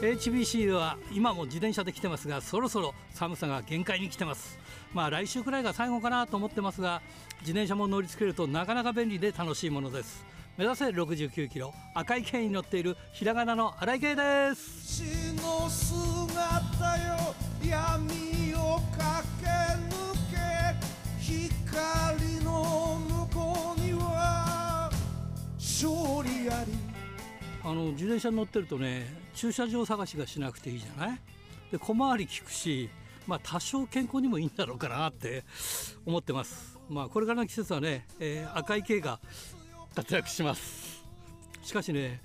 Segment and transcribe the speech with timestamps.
[0.00, 4.58] HBC では今も自転車で来てますがそろそろ寒さが限界に来てます。
[4.92, 7.02] まあ来週くらいが最後かなと思ってますが
[7.40, 10.24] 自転車も乗りつけるとなかなか便利で楽しいものです。
[10.56, 15.02] 目指せ69キロ赤い剣に乗っているひらがなの荒井圭です。
[25.82, 26.72] 勝利あり。
[27.64, 31.18] あの自転車に乗ってるとね駐車場探しがしなくていいじゃない？
[31.70, 32.88] で小回り効くし
[33.26, 35.44] まあ多少健康にもいいんだろうかなって
[36.06, 36.78] 思ってます。
[36.88, 39.20] まあこれからの季節はね、えー赤い軽が
[39.94, 41.04] 活躍します。
[41.62, 42.20] しかしね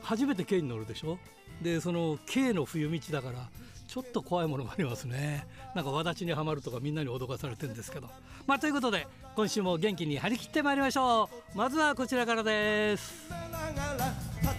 [0.00, 1.18] 初めて軽に乗るでしょ？
[1.62, 3.48] でその軽の冬道だから
[3.86, 5.46] ちょっと怖いものがありますね。
[5.74, 8.08] なんかわだちにはまるとかみんなに脅かされてるんですけど。
[8.46, 11.56] まあということで今週も元気に張り切ってまいりましょう。
[11.56, 13.30] まずはこちらからです。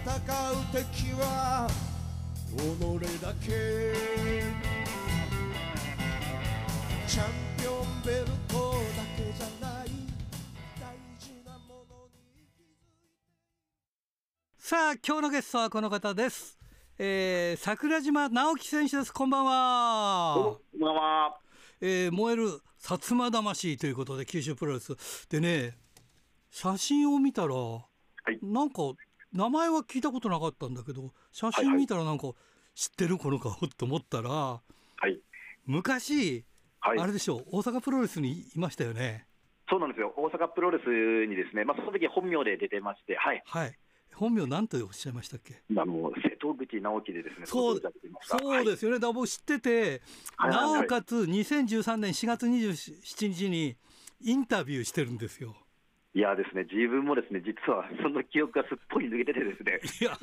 [0.04, 0.20] 戦う
[0.72, 1.68] 敵は
[2.56, 2.60] 己
[3.22, 3.46] だけ
[7.06, 7.26] チャン
[7.58, 9.86] ピオンベルトだけじゃない
[10.78, 10.84] 大
[11.18, 13.08] 事なものに気づいて
[14.58, 16.58] さあ今日のゲストはこの方です、
[16.98, 19.12] えー、桜島直樹選手です。
[19.12, 20.34] こんばんは。
[20.34, 21.43] こんばんは。
[21.80, 22.48] えー、燃える
[22.80, 24.96] 薩摩魂ということで九州プロレス
[25.28, 25.76] でね
[26.50, 28.82] 写真を見たら、いなんか
[29.32, 32.30] 名前は聞いたことなかったんだけど写真見たらなんか
[32.74, 33.18] 知ってる？
[33.18, 33.54] この顔？
[33.76, 34.60] と思ったらは
[35.08, 35.20] い。
[35.66, 36.44] 昔、
[36.80, 36.98] はい。
[36.98, 37.44] あれでしょう？
[37.50, 39.26] 大阪プロレスにいましたよね？
[39.68, 40.12] そうなんですよ。
[40.16, 40.86] 大阪プロレス
[41.26, 43.42] にですね、まあ、その時本名で出てまして、はい。
[43.46, 43.78] はい
[44.14, 45.62] 本名なんとおっしゃいましたっけ？
[45.76, 47.80] あの、瀬戸口直樹でですね、そう
[48.22, 50.02] そうですよね、だから僕知ってて、
[50.36, 50.72] はいはいはい。
[50.72, 53.76] なおかつ2013年4月27日に
[54.20, 55.56] インタビューしてるんですよ。
[56.16, 60.16] いやですね、自分もですね、実はその記憶がすっぽり抜けててですね、いや、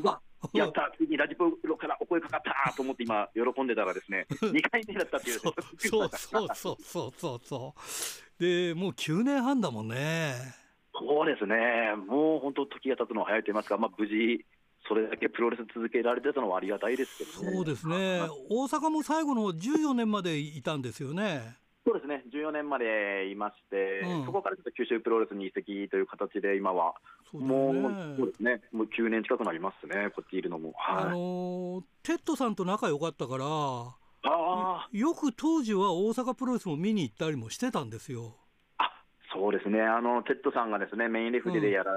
[0.54, 7.76] やった、ついにラジプロからお声かかったと思って今、喜んでたらですね、 2回目だったっていう、そうそうそうそうそうそうそ
[8.40, 8.42] う。
[8.42, 10.61] で、もう9年半だもんね。
[10.94, 14.46] そうですね、もう本当、時が経つのは早いと言いますか、まあ、無事、
[14.88, 17.56] それだけプロレス続けられてたのはありがたいですけどね。
[17.56, 18.22] そうですね。
[18.50, 21.58] 大阪も最後の14年までいたんですよね。
[21.84, 26.94] そうですね、14年までいまして、うんそこからちょっと九州プロレスに移籍という形で、今は、
[27.34, 28.18] もう。
[28.18, 30.74] そうですね、もう9年近くなりますね、こっちいるのも。
[30.78, 33.46] あはい、のーテッドさんと仲良かったから、
[34.24, 38.36] あよく当時は大阪プロレスも見に行ったりもしてたんですよ。
[39.34, 41.92] そうですね、あの、テッドさんがですね、メインレフェリーでやら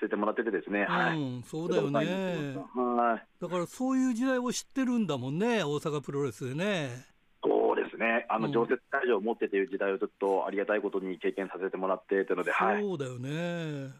[0.00, 1.18] せてもらっててですね、はい。
[1.18, 2.56] うん、そうだよね。
[2.74, 3.42] はい。
[3.42, 7.06] だからそういう時代を知ってるんだもんね、大阪プロレスでね。
[7.44, 12.82] そうですね、あの、うん常設会場を持ってという時代をちょっとありがたいことに経験させてもらってというので、はい。
[12.82, 13.90] そうだよね。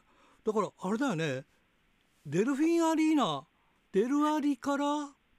[0.45, 1.45] だからあれだよね、
[2.27, 3.45] デルフィンアリーナ、
[3.93, 4.85] デルアリから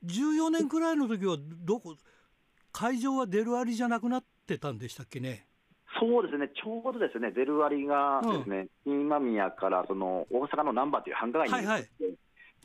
[0.06, 1.96] 14年くらいの時はどこ、
[2.72, 5.48] 会場はデルアリじゃなくなってたんでしたっけね。
[6.00, 11.90] そうですね、ちょうどですね、デルワリがですね、今宮からその大阪の難波という繁華街に、はいはい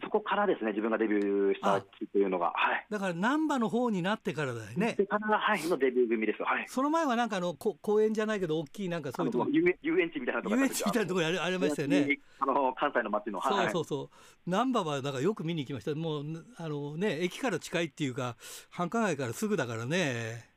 [0.03, 2.87] そこからですね、自分がデビューした地というのが、はい。
[2.89, 4.95] だから難波の方になってからだよね。
[4.97, 6.43] で、カナダ、はい、のデビュー組です。
[6.43, 6.65] はい。
[6.69, 12.19] その前はなんかあのこ公園じゃないけど大きいなんかそういうとこ遊園地みたいなとこ遊園地みたいなところにありありましたよね。。
[12.39, 13.71] あの、関西の街の、はい。
[13.71, 14.11] そうそうそ
[14.47, 14.51] う。
[14.51, 15.95] 難波はだからよく見に行きました。
[15.97, 16.25] もう
[16.57, 18.37] あのね駅から近いっていうか
[18.71, 20.48] 繁華街からすぐだからね。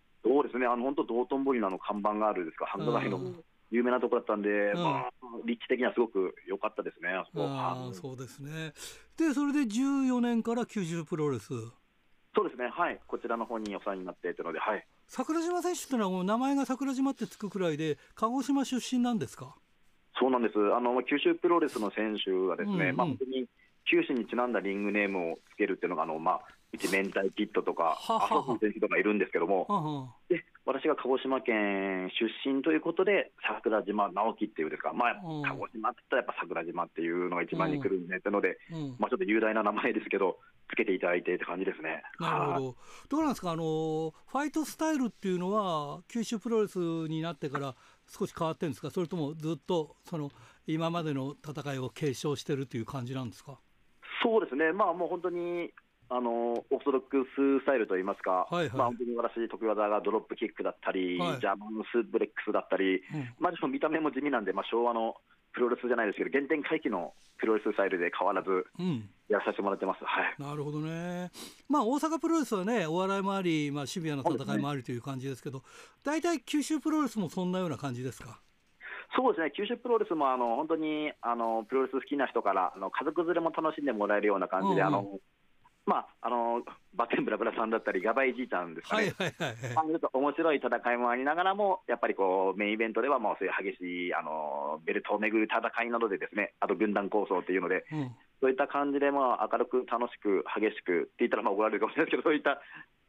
[0.51, 5.11] ですね、あの、本当道頓堀のあの看板があるですか、繁華街のうん有名なところだったんで、んまあ、
[5.45, 7.45] 立地的にはすごく良かったですね、あそこ。
[7.47, 8.73] あそうですね。
[9.15, 11.47] でそれで14年から九州プロレス。
[12.35, 12.99] そうですね、はい。
[13.07, 14.85] こちらの方にお世話になってというので、はい。
[15.07, 19.55] 桜島選手ってのはもう名前が桜島ってつくくらいで鹿児島出身なんですか？
[20.19, 20.55] そうなんです。
[20.75, 23.47] あの、九州プロレスの選手がですね、うんうんまあ、本当に
[23.89, 26.41] 九州にちなんだリングネームをつけるっていうのが、あの、まあ、
[26.73, 28.25] うち明太キットとか、ははは。
[28.25, 32.09] アソフ選手とかいるんですけども、で、私が鹿児島県
[32.43, 38.95] 出身ということで、桜島直樹っていうですか、まあうん、鹿児島って言ったらやっぱ桜島っていうのが一番に来るんで、ってので、うん。
[38.99, 40.37] まあ、ちょっと雄大な名前ですけど、
[40.69, 42.01] つけていただいてって感じですね。
[42.19, 42.75] はいなるほど。
[43.09, 43.51] どうなんですか？
[43.51, 47.75] あのファイトスタイルっていうのは九州プロレスになってから
[48.07, 48.89] 少し変わってるんですか？
[48.89, 50.31] それともずっとその
[50.67, 53.59] 今までの戦いを継承してるっていう感じなんですか？
[54.23, 55.73] そうですね、まあもう本当に、
[56.11, 58.75] あのオーソドックススタイルといいますか、はいはい。
[58.75, 61.39] まあ本当に私、得意技がドロップキックだったり、はい。
[61.39, 63.33] ジャーマンスープレックスだったり、うん。
[63.39, 65.15] まあ、見た目も地味なんで、まあ、昭和の
[65.53, 69.09] プロレスじゃないですけど、原点回帰のプロレススタイルで変わらずうん。
[69.29, 70.03] やらさせてもらってます。
[70.03, 70.35] はい。
[70.37, 71.31] なるほどね。
[71.69, 75.63] まあ大阪プロレスはねお笑いもあり、まあ、シビアな戦いもありという感じですけど
[76.03, 78.41] 大体九州プロレスもそんなような感じですか？
[79.15, 84.93] そうですね、九州プロレスもあの本当にあのプロレス好きな人からあの家族連れも楽しんでもらえるような感じで、うんうん。
[84.93, 85.19] あの
[85.85, 86.61] まあ、あの
[86.93, 89.99] バテンブラブラさんだったり、ガバイじいちゃんですかはいね、はいはいはい。
[90.13, 98.11] 面白い戦いもありながらも、やっぱりこうメインイベントではもうそういう激しいあのベルトをめぐる戦いなどで、ですねあと軍団構想っていうので、うん。
[98.41, 102.61] そういった感じで、まあ、明るく楽しく激しくって言ったらまあ怒られるかもしれないですけど、そういった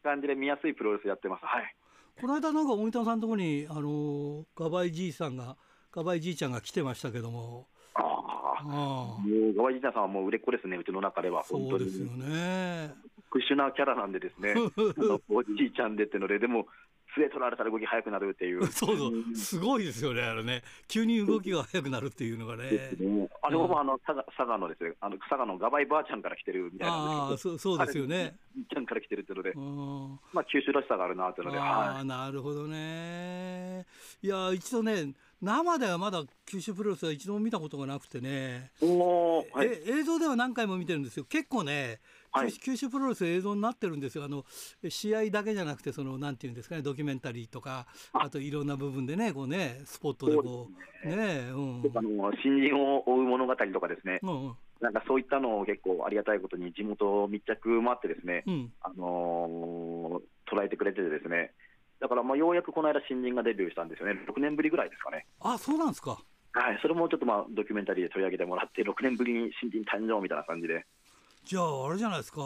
[0.03, 1.45] 感じで見やすいプロレスやってます。
[1.45, 1.77] はい。
[2.21, 5.57] この間なんか大分さんのところにあのガバイじいさんが
[5.91, 7.69] ガバイじいちゃんが来てましたけども
[8.63, 11.85] もう、ガワイジーナさんはもう売れっ子ですね、うちの中では、あそ本当に。
[11.85, 12.95] うですよね。
[13.31, 14.55] 特殊なキャラなんでですね、
[15.29, 16.67] おじいちゃんでってので、でも、
[17.15, 18.67] 杖取られたら動き速くなるっていう。
[18.73, 19.35] そうそう。
[19.35, 20.63] すごいですよねあれね。
[20.89, 22.71] 急に動きが速くなるっていうのがね。
[22.99, 23.29] ね。
[23.43, 28.37] あれもあの佐賀佐賀のですね、あの佐賀のガバイばあちゃんから来てるみたいああなんですけど、そうそうですよね。
[28.73, 30.21] ちゃんから来てるっていうのでう、ん。
[30.33, 33.87] まあ、九州らしさがあるなっていうので、あはあなるほどね。
[34.23, 35.13] いや一度ね
[35.43, 41.25] 生ではまだ九州プロレスは一度も見たことがなくてね、はい、え映像では何回も見てるんですよ。
[41.25, 41.99] 結構ね、
[42.31, 42.53] はい。
[42.53, 44.25] 九九州プロレス映像になってるんですよ。
[44.25, 44.45] あの
[44.89, 48.31] 試合だけじゃなくてそのなんていうんですかねドキュメンタリーとかあ。
[48.31, 50.69] といろんな部分でねこうねスポットでこ
[51.05, 51.51] うね。
[51.51, 51.83] うん。
[51.93, 54.57] あの新人を追う物語とかですね、うんうん。
[54.81, 58.73] なんかそういったのを結構ありがたいことに地元密着もあってですね、うん。
[58.81, 61.53] あのー捉えてくれててですね、
[62.03, 65.25] だからまあようやくこの間、新人がデビューしたんですよね、6年ぶりぐらいですかね。
[65.39, 66.19] あそうなんですか。
[66.53, 70.85] はい、それもちょっとまあドキュメンタリーで取り上げてもらって、6年ぶりに新人誕生みたいな感じで、
[71.45, 72.43] じゃああれじゃないですか。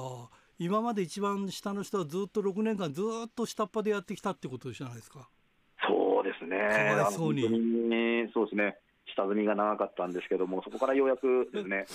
[0.58, 5.26] 今まで一番下の人はずっと6年間ずっと下っ端でやってきたってことじゃないですか。
[5.88, 7.42] そうですね、かわいそうに。
[8.34, 8.76] そうですね、
[9.06, 11.86] 下積みが長かったんですけども、そこからようやくですね、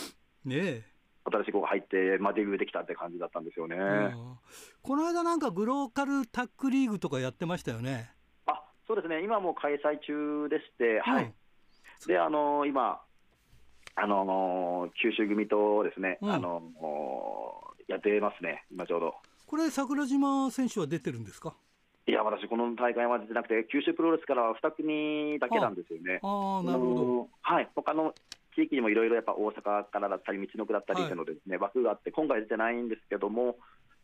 [0.46, 0.84] ねえ
[1.24, 3.76] 新しい子が入って、まあ、デビューできたって感じだったんですよね。
[3.76, 4.38] うん
[4.82, 8.12] この間なんかグローカルタックリーグとかやってましたよね。
[8.48, 13.00] あそうですね、今もう開催中でして、はいうん、であの今、
[13.96, 16.62] あの九州組とですね、うんあの
[17.88, 19.16] やってますね、今ちょうど。
[19.46, 21.54] これ桜島選手は出てるんですか？
[22.08, 26.20] いや、私、この大会は出てなくて、九州プロレスからは2組だけなんですよね。
[26.24, 27.30] ああなるほど。
[27.42, 28.16] はい、他の
[28.56, 33.58] 地域にもいろいろやっぱ大阪からだったり、道のくだったりはいっていうので、ね枠があって、今回出てないんですけども、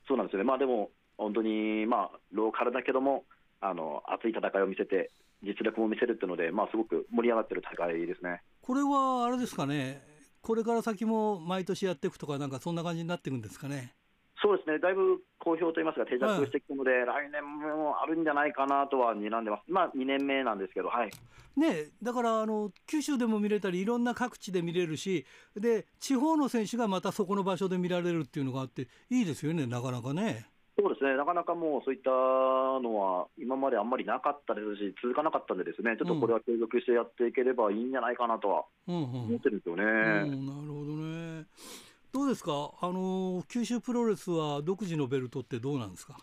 [0.07, 3.25] そうなんですよね、まあでも、本当に、まあ、ローカルだけども、
[3.59, 5.11] あの熱い戦いを見せて、
[5.43, 8.41] 実力も見せるっていうので、まあ、すごく盛り上がってる大会ですね。
[8.61, 10.01] これはあれですかね。
[10.41, 13.93] これから先も毎年やっていくとかなんかそんな感じになっていくんですかね。
[14.41, 21.11] そうですね、だいぶ好評といいますか、定着してきたので、来年もあるんじゃないかなとは睨んでます、まあ2年目なんですけど、はい、
[21.55, 25.25] ねえだからあの九州でも見れたりいろんな各地で見れるし
[25.55, 30.45] で地方の選手がまたそこの場所で見られるっていうのがあっていいですよねなかなかね。
[30.79, 35.97] そうですね、なかなかもうそういったのは、今まであんまりなかったですし、続かなかったんで、ですね。
[35.97, 39.01] ちょっとこれは継続してやっていければいいんじゃないかなとはうんうん。
[39.25, 39.83] 思ってるんですよね。
[39.83, 41.45] うん、なるほどね。
[42.17, 46.17] どうですか、あの九州プロレスは独自のベルトってどうなんですか？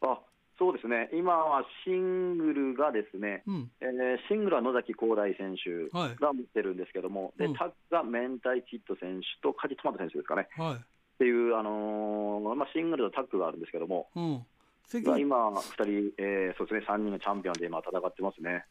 [0.00, 0.18] あ
[0.58, 10.48] そうですね、今はシングルがですね、うん、えーシングルは野崎光大選手はいが持ってるんですけども、でうんタッグが明太キッド選手とカジトマト選手ですかね。
[10.56, 10.78] はい、っ
[11.18, 14.46] ていう、あのーまあ、シングルとタッグがあるんですけども、うん、
[14.90, 18.64] 今、2人、えーそうですね、3人がチャンピオンで今、戦ってますね。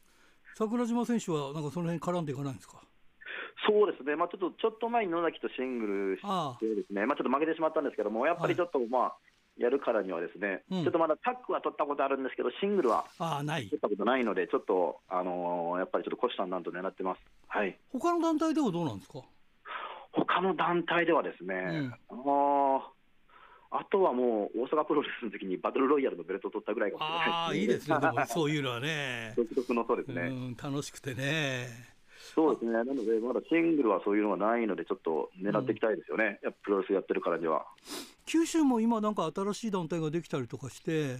[0.55, 2.81] 桜島選手はなんかその辺絡んでいかないんですか？
[3.67, 9.15] そうですね、まあ、ちょっとちょっと前に野崎とシングルしあてですね、まあ、ちょっと負けてしまったんですけども、やっぱりちょっと、まあ、
[9.57, 13.75] やるからにはですね、うんちょっとまだタッグは取ったことあるんですけど、シングルは取。
[13.75, 17.19] ったことないので、ちょっと、あのーやっぱりちょっと虎視眈々と狙ってます。
[17.47, 19.19] はい他の団体ではどうなんですか？
[20.13, 22.79] 他の団体ではですね、んあー
[23.71, 27.97] あとはもう、大阪プロレスの時にバトルロイヤルのベルト取ったぐらいかもしれないああ、いいですね。
[28.27, 29.33] そういうのはね。
[29.37, 30.21] 独特のそうですね。
[30.23, 31.67] うん、楽しくてね。
[32.33, 37.65] そうですね、なので、まだシングルはそういうのがないので、ちょっと狙っていきたいですよね、やっぱプロレスやってるからには。
[38.25, 41.17] 九州も今なんか新しい団体ができたりとかして。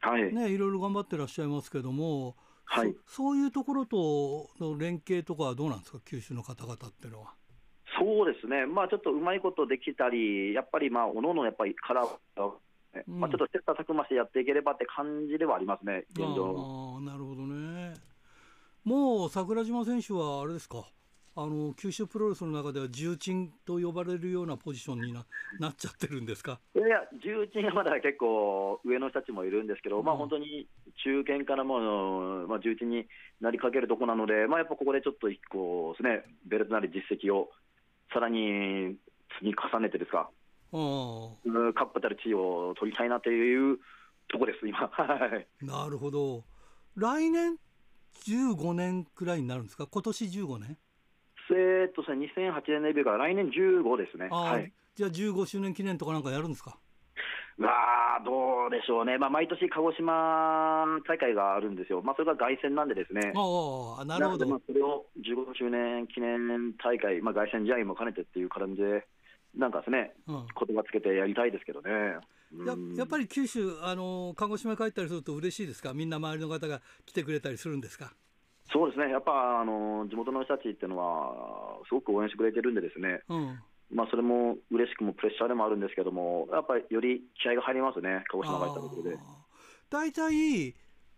[0.00, 2.36] はい、ね、いろいろ頑張ってらっしゃいますけども。
[2.66, 7.34] はいそそういうところとの連携とかはどうなんですか、九州の方々っていうのは。
[7.98, 12.52] そうですね、まあちょっとうまいことできたり、やっぱりまあ、おのおのやっぱりカラー
[13.06, 16.94] うんまあ、ちょっと切磋琢磨してやっていければって感じではありますね、現状。
[16.96, 17.94] ああなるほどね。
[18.84, 20.84] もう桜島選手はあれですか？
[21.36, 25.24] あの九州プロレスの中では重鎮と呼ばれるようなポジションにな
[25.58, 26.60] なっちゃってるんですか？
[26.76, 30.68] いや、重鎮はまだ結構上の人たちもいるんですけど、まあうん本当に
[31.02, 33.06] 中堅からもう、まあ、重鎮に
[33.40, 37.48] なりかけるとこなので、まあ、やっぱここでちょっと一個ですね、ベルトなり実績を
[38.12, 38.96] さらに
[39.40, 40.28] 積み重ねてですか、
[40.72, 43.78] あうん確固たる地位を取りたいなという
[44.28, 44.90] とこです、今。
[45.62, 46.44] なるほど。
[46.96, 47.56] 来年
[48.26, 49.86] 15年くらいになるんですか？
[49.86, 50.78] 今年15年？
[51.50, 54.28] えーっとですね、2008年デビューから来年15ですね。
[54.30, 54.72] はい。
[54.94, 56.78] じゃあ15周年記念とかなんかやるんですか？
[57.56, 59.16] うわー、どうでしょうね。
[59.18, 62.02] まあ、毎年鹿児島大会があるんですよ。
[62.02, 63.32] まあ、それが凱旋なんでですね。
[63.36, 63.40] あ
[63.98, 69.06] ああなるほどそれを15周年記念大会、まあ、凱旋試合も兼ねてっていう感じで、
[69.54, 71.90] なんかですね、うん言葉つけてやりたいですけどね。
[72.66, 72.94] やうん。
[72.94, 75.94] やっぱり九州あの鹿児島帰ったりすると嬉しいですか？
[75.94, 78.12] みんな周りの方が来てくれたりするんですか？
[78.72, 83.60] そうですね、やっぱあの地元の人たちっていうのは、すごく応援してくれてるんで、ですね、うん。
[83.92, 89.18] まあ、それも嬉しくもプレッシャーでもあるんですけども、やっぱりより気合が入りますね、鹿児島帰ったところで。
[89.90, 90.74] 大体、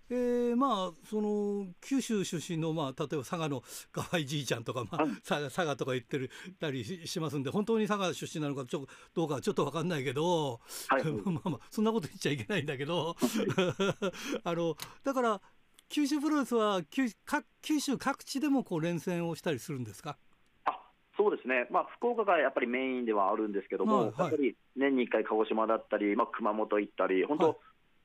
[0.08, 11.04] えーまあその九州出身の、まあ、例えば佐賀の河合じいちゃんとか、まあはい、佐賀佐賀とか言ってるたりししますんで本当に佐賀出身なのかちょどうかはちょっと分かんないけど、はい。
[11.26, 13.16] まあまあそんなこと言っちゃいけないんだけど。
[14.44, 15.40] あのだから
[15.88, 20.18] 九州プロレスは九各九州各地でもこう連戦をしたりするんですか？
[20.66, 20.78] あ
[21.16, 24.14] そうですね、まあ、福岡がやっぱりメインではあるんですけども、はいはい。
[24.18, 27.56] やっぱり年に1回、鹿児島だったり、まあ、熊本行ったり、本当、はい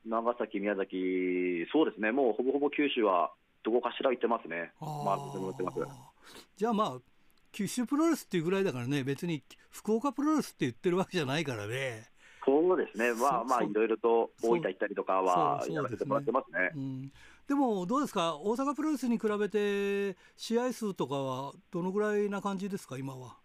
[0.06, 3.32] 長崎、宮崎、そうですね、もうほぼほぼ九州は
[3.64, 5.04] どこかしら行ってますね、あー。
[5.04, 5.78] まあ、ってます。
[6.56, 6.98] じゃあまあ
[7.52, 9.04] 九州プロレスっていうぐらいだからね。
[9.04, 12.08] 別に福岡プロレスって言ってるわけじゃないからね。
[12.44, 16.72] そうですね、まあまあ、いろいろと大分行ったりとかはやらせてもらってますね。
[16.74, 17.12] うん、
[17.46, 18.36] でもどうですか？
[18.36, 22.98] 大阪プロレスに比べて試合数とかはどのぐらいな感じですか？
[22.98, 23.36] 今は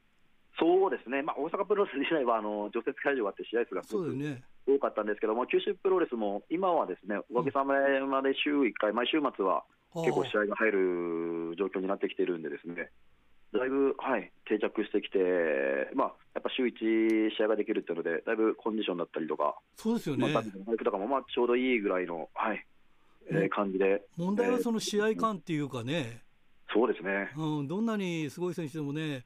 [0.60, 4.44] そうですね、まあ、大阪プロレス自体はあの除雪会場があって、試合数がすごくそうだよね。
[4.68, 12.90] 多かったんですけども、九州プロレスも今はですね、おかげさまで週1回、毎週末は結構試合が入る状況になってきてるんで、ですね。
[13.54, 15.20] だいぶ、はい、定着してきて、
[15.96, 20.34] まあ、やっぱ週1試合ができるっていうので、だいぶコンディションだったりとか、そうですよね。
[20.34, 22.66] まあ、バイクとかもまあちょうどいいぐらいの、はい
[23.30, 26.22] えーうん感じで、問題はその試合感っていうかね、
[26.74, 27.32] そうですね。
[27.38, 29.24] うん、どんなにすごい選手でもね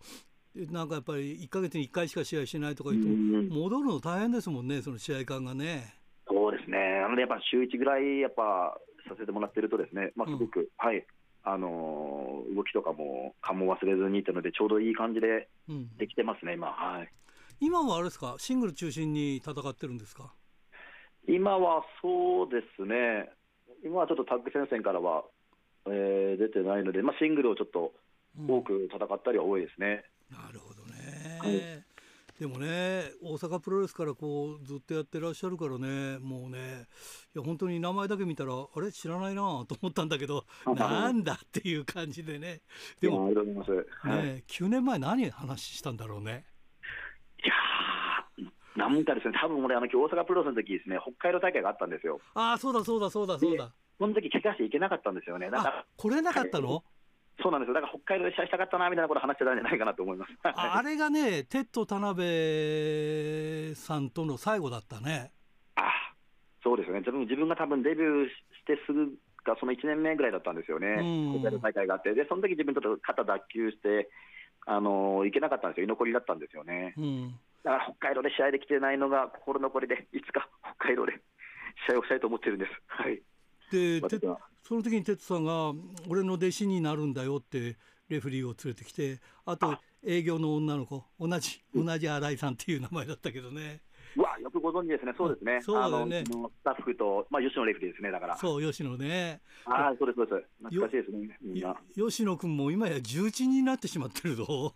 [0.55, 3.09] なんかやっぱり1か月に1回しか試合しないとか言って
[3.53, 5.93] 戻るの大変ですもんねその試合感がね。
[6.27, 8.77] そうですね、なのでやっぱ週1ぐらいやっぱ
[9.07, 10.37] させてもらってると、ですね、まあ、うん。
[10.37, 11.05] すごく、はい、
[11.43, 17.09] あのー動きとかも、感も忘れずにっていうので、ちょうどいい感じでうん、できてますね、今、はい。
[17.59, 18.35] 今はあれですか？
[18.37, 20.33] シングル中心に戦ってるんですか？
[21.27, 23.29] 今はそうですね、
[23.83, 25.23] 今はちょっとタッグ戦線からは、
[25.87, 27.93] えー出てないので、まあ、シングルをちょっと
[28.39, 28.49] うん。
[28.49, 30.05] 多く戦ったりは多いですね。
[30.31, 31.83] なるほどね、はい。
[32.39, 36.87] でもね大阪プロレスからこうずっとやってらっしゃるからねもうね。
[37.35, 38.91] いや本当に名前だけ見たらあれ？
[38.91, 40.45] 知らないなと思ったんだけど
[40.75, 42.61] なんだっていう感じでね。
[42.99, 44.07] でも、ありがとうございます。
[44.07, 46.45] はい、いね、9年前何話したんだろうね。
[48.75, 52.19] なんかですね、多分俺、あの今日大阪プロレスの時ですね、北海道大会があったんですよ。
[52.33, 53.73] ああそうだそうだそうだそうだ。
[53.99, 55.49] その時怪我していけなかったんですよね。
[55.51, 56.83] だからあ来れなかったの、
[57.41, 57.73] そうなんですよ。
[57.73, 60.31] だから北海道で試合したかったなみたいなこと話してたんじゃないかなと思います。
[60.43, 65.31] ああれがねテッド田辺さんとの最後だったね
[65.75, 65.91] あ
[66.63, 66.99] そうですよね。
[66.99, 68.33] 自分自分が多分デビューし
[68.65, 70.87] てすぐかその1年目ぐらいだったんですよね。
[70.99, 74.09] うん北海道大会があって、でその時自分ちょっと肩脱臼して。
[74.67, 76.93] あの行けなかったんですよ、居残りだったんですよね。
[76.97, 81.13] うんだから北海道で試合できてないのが心残りで、いつか北海道で
[81.87, 82.71] 試合をしたいと思ってるんです。
[82.87, 83.21] はい。
[83.71, 84.01] で
[84.61, 85.73] その時に哲さんが
[86.07, 87.77] 「俺の弟子になるんだよ」って
[88.09, 93.81] レフェリーを連れてきてあとあ営業の女の子同じ同じ新井さんっていう名前だったけどね
[94.15, 95.61] うわ、よくご存知ですね、そうですね。
[95.61, 96.31] そうだよねス
[96.63, 98.37] タッフと、まあ、吉野レフェリーですね、だから。
[98.37, 100.49] そう吉野ねはい、そうです、そうです。
[100.63, 101.77] 懐かしいですね、みんなよ。
[101.95, 104.73] 吉野君も今や重鎮になってしまってるぞ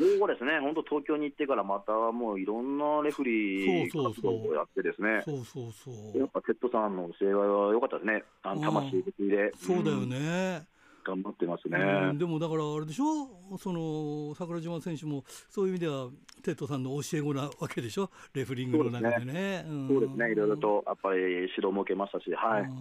[0.00, 6.18] そうですね、本当、東京に行ってからまたもういろんなレフェリー活動をやってですね、そうそうそう。
[6.18, 10.08] やっぱテッドさんの教えは良かったですね、あの魂的で、そうだよん。
[10.08, 10.62] ね、
[11.04, 11.78] 頑張ってますね。
[11.78, 12.18] うん。
[12.18, 13.56] でもだからあれでしょ？
[13.58, 16.08] その桜島選手もそういう意味では
[16.42, 18.10] テッドさんの教え子なわけでしょ？
[18.32, 19.62] レフェリングの中でね。
[19.62, 19.88] ん。
[19.88, 22.68] そうですね、いろいろとやっぱり指導も受けましたし、はい、うん。
[22.68, 22.74] い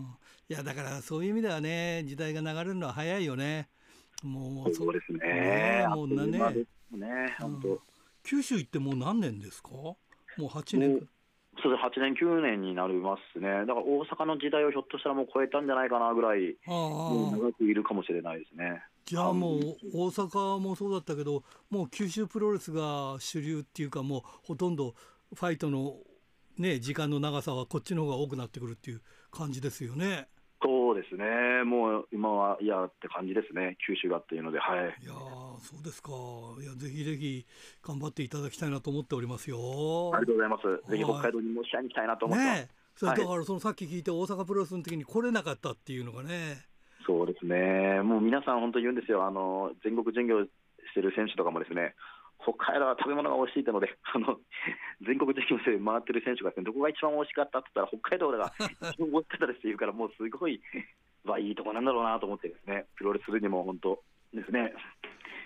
[0.48, 3.70] やだからそういう意味ではね時代が流れるのは早いよね。
[4.24, 6.40] もうそうですね、ねもうなね
[6.98, 7.82] ね、本当。
[8.24, 9.72] 九州行ってもう何年ですか？
[9.72, 9.98] も
[10.38, 11.08] う8年。
[11.62, 12.00] そうです。
[12.00, 18.82] 8年、9年になりますね、だから大阪の時代をひょっとしたらもう超えたんじゃないかなぐらい、長くいるかもしれないですね。
[19.06, 19.60] じゃあもう
[19.94, 24.94] 大阪もそうだったけどもう九州プロレスが主流っていうかもうほとんど
[25.34, 25.98] ファイトの
[26.58, 30.28] ね時間の長さはこっちの方が多くなってくるっていう感じですよね。
[30.90, 34.80] そうですね、もう今は嫌って感じですね、九州がっていうので、はい。
[35.04, 36.10] いやーそうですか。
[36.60, 37.46] いやぜひぜひ
[37.86, 39.58] 頑張っていただきたいなと思っておりますよ。
[40.16, 40.90] ありがとうございます。
[40.90, 42.44] ぜひはい北海道にも試合に行きたいなと思って。
[42.44, 42.62] ます。
[42.62, 42.76] ねえ。
[42.96, 43.20] それはい。
[43.22, 46.66] だからそのさっき聞いて大阪プロレスの時に来れなかったっていうのがね、
[47.06, 50.50] そうですね、もう皆さん、本当に言うんですよ、あの全国巡業し
[50.96, 51.94] てる選手とかもですね、
[52.42, 54.40] 北海道は食べ物が美味しいってので、 あの
[55.02, 58.54] 全国巡業で回ってる選手がね、どこが一番美味しかったって言ったら、北海道が
[58.92, 60.62] 一番美味しかったですって言うから、もうすごい、
[61.24, 64.02] まあ、いいとこなんだろうなと思ってですね、プロレスするにも本当
[64.34, 64.74] ですね。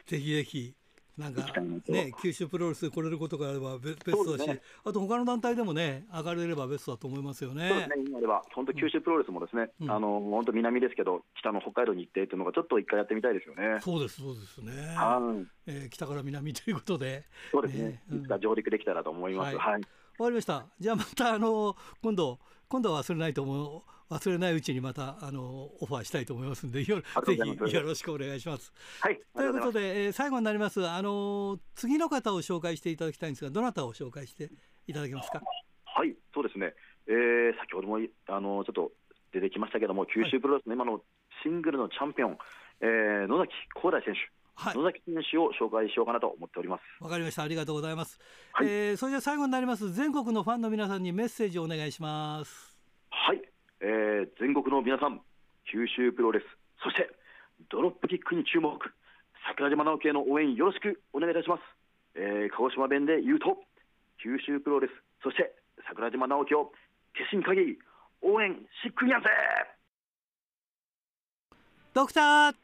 [0.06, 0.76] ぜひぜひ
[1.18, 7.98] なんかね九州プロレスで来れることがあればベベストだし、ねあと他の団体でもね上がれればベストだと思いますよそうでねす。
[7.98, 8.42] ね、今では。
[8.54, 9.92] 本当、九州プロレスもですね、うん。
[9.92, 13.80] あの本当、南ですけど、北の北海道に行ってっていうのが、ちょっと一回やってみたいですよね。
[13.82, 14.72] そうですそうですね。
[14.96, 15.48] はい。
[15.68, 17.24] えー北から南ということで。
[17.52, 17.84] そうですね。
[17.84, 18.20] ね、うん。
[18.20, 19.56] いつか上陸できたらと思います。
[19.56, 19.74] はい。
[19.74, 19.82] はい。
[20.18, 20.66] わかりました。
[20.80, 23.82] じゃあまたあの今度今度は忘れないと思う
[24.14, 25.42] 忘れないうちにまたあの
[25.82, 28.72] オファーしたいと思いますんでよあぜひよろしくお願いします。
[29.02, 34.52] はい、ということで、で、えー最後になりますあの次の方を紹介していただきたいんですがどなたを紹介して
[34.88, 35.42] いただけますか？
[35.86, 36.74] はい、そうですね、
[37.08, 38.92] えー先ほどもあのちょっと
[39.34, 41.02] 出てきましたけども、九州プロレスの今の
[41.42, 42.38] シングルのチャンピオン、
[42.82, 44.20] えー野崎光大選手、
[44.56, 44.78] はい。
[44.78, 47.04] 野崎選手を紹介しようかなと思っております。
[47.04, 47.42] わかりました。
[47.42, 48.20] ありがとうございます。
[48.52, 52.73] はいえーそれでは最後になります全国のファンの皆さんにメッセージをお願いします。
[53.84, 55.20] はい、えー全国の皆さん、
[55.72, 56.44] 九州プロレス、
[56.82, 57.10] そして
[57.70, 58.80] ドロップキックに注目、
[59.48, 61.62] 桜島直樹への応援よろしくお願いいたします。
[62.16, 63.60] えー鹿児島弁で言うと、
[64.24, 65.54] 九州プロレス、そして
[65.88, 66.72] 桜島直樹を
[67.14, 67.80] 決心限り
[68.22, 69.28] 応援しっくりやんぜ
[71.94, 72.56] ドクター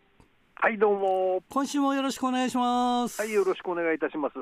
[0.56, 1.44] はい、どうも。
[1.50, 3.22] 今週もよろしくお願いします。
[3.22, 4.36] はい、よろしくお願いいたします。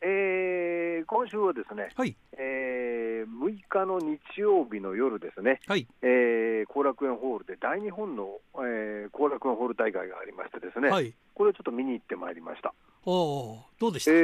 [0.00, 11.12] えー今週はですね、はいえー6日の日曜日の夜ですね、はいえー後楽園ホールで大日本の後、えー後楽園ホール大会がありましてですね、はい。
[11.34, 12.72] これをちょっと見に行ってまいりました。
[13.04, 14.10] おおどうでした？
[14.12, 14.18] えー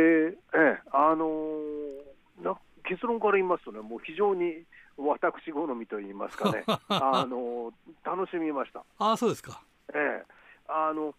[0.54, 4.62] えーあのーな結論から言いますとね、もう非常に
[4.97, 7.73] 私好みと言いますかね、 あのー
[8.04, 8.85] 楽しみました。
[8.99, 9.62] ああそうですか。
[9.95, 10.25] ええ、
[10.69, 11.14] あの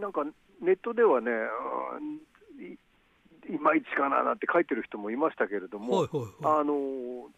[0.00, 0.24] なんか
[0.60, 2.20] ネットではね、うんい
[3.48, 7.28] いまいちかななんて書いてる人もいましたけれども、はいはいはあの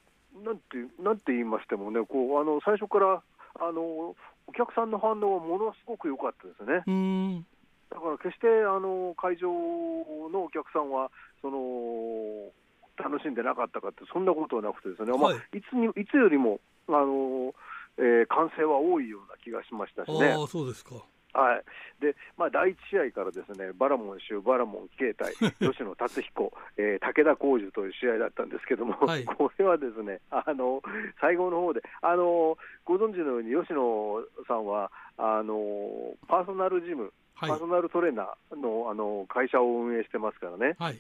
[0.45, 3.23] なんてなんて言いましてもね、こうあの最初から
[3.59, 4.15] あの
[4.47, 7.45] お客さんの反応はものすごく良かったですね。
[7.91, 12.53] だから決してあの会場のお客さんはその
[12.99, 17.55] 楽しんでなかったかってそんなことはなくてですね、まあはいいつにいつよりもあの、
[17.99, 20.33] えー歓声は多いような気がしましたしね。
[20.33, 20.97] ああそうですか。
[21.37, 21.65] はい。
[22.01, 25.33] でまあ、第一試合からですねバラモン州、バラモン携帯、
[25.73, 29.25] 吉野達彦、えー武田浩二という試合だったんですけども、はい。
[29.37, 30.83] これはですねあの
[31.21, 40.99] 最後の方であのご存知のように吉野さんはあのパーソナルジム、はいパーソナルトレーナーのあの会社を運営してますからね、はい。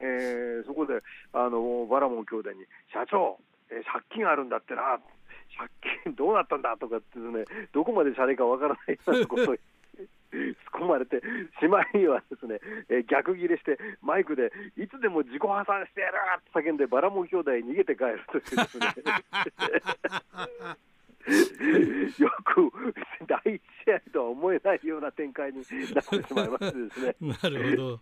[0.00, 3.38] えーそこであのバラモン兄弟に社長、
[3.70, 5.00] えー借金あるんだってな、
[5.56, 5.70] 借
[6.04, 9.54] 金どうなったんだとかってですね、どこまでシャレかわからないようなことを
[10.34, 11.22] 突っ込まれて、
[11.60, 18.86] しまいにはですね、えー逆ギレして、マイクでいつでも自己破産してやるって叫んで、バラモン兄弟逃げて帰るというですね。
[22.18, 22.70] よく
[23.26, 28.00] 第一試合とは思えないような展開になってしまいましてですね、なるほど。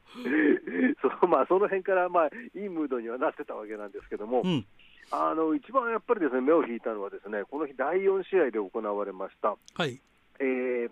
[1.21, 4.67] そまあ、その辺から、まあ、いいムードにはなってたわけなんですけども、うん。
[5.13, 10.01] あの一番やっぱりですね目を引いたのは、ですねこの日、第4試合で行われました、はい。
[10.41, 10.91] えー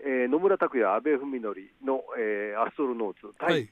[0.00, 3.68] えー野村拓也、阿部文則の、えーアストロノーツ対、はい。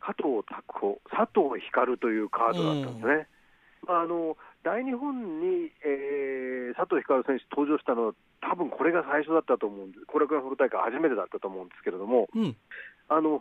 [0.00, 3.26] 加藤拓保、佐藤光というカードだったんですね。
[3.88, 8.12] まあ、あの大日本に、えー佐藤光選手登場したのは、
[8.42, 12.56] 多分これが最初だったと思うんです、後楽園ホール大会初めてだったと思うんですけれども、うん。
[13.08, 13.40] あのまあ、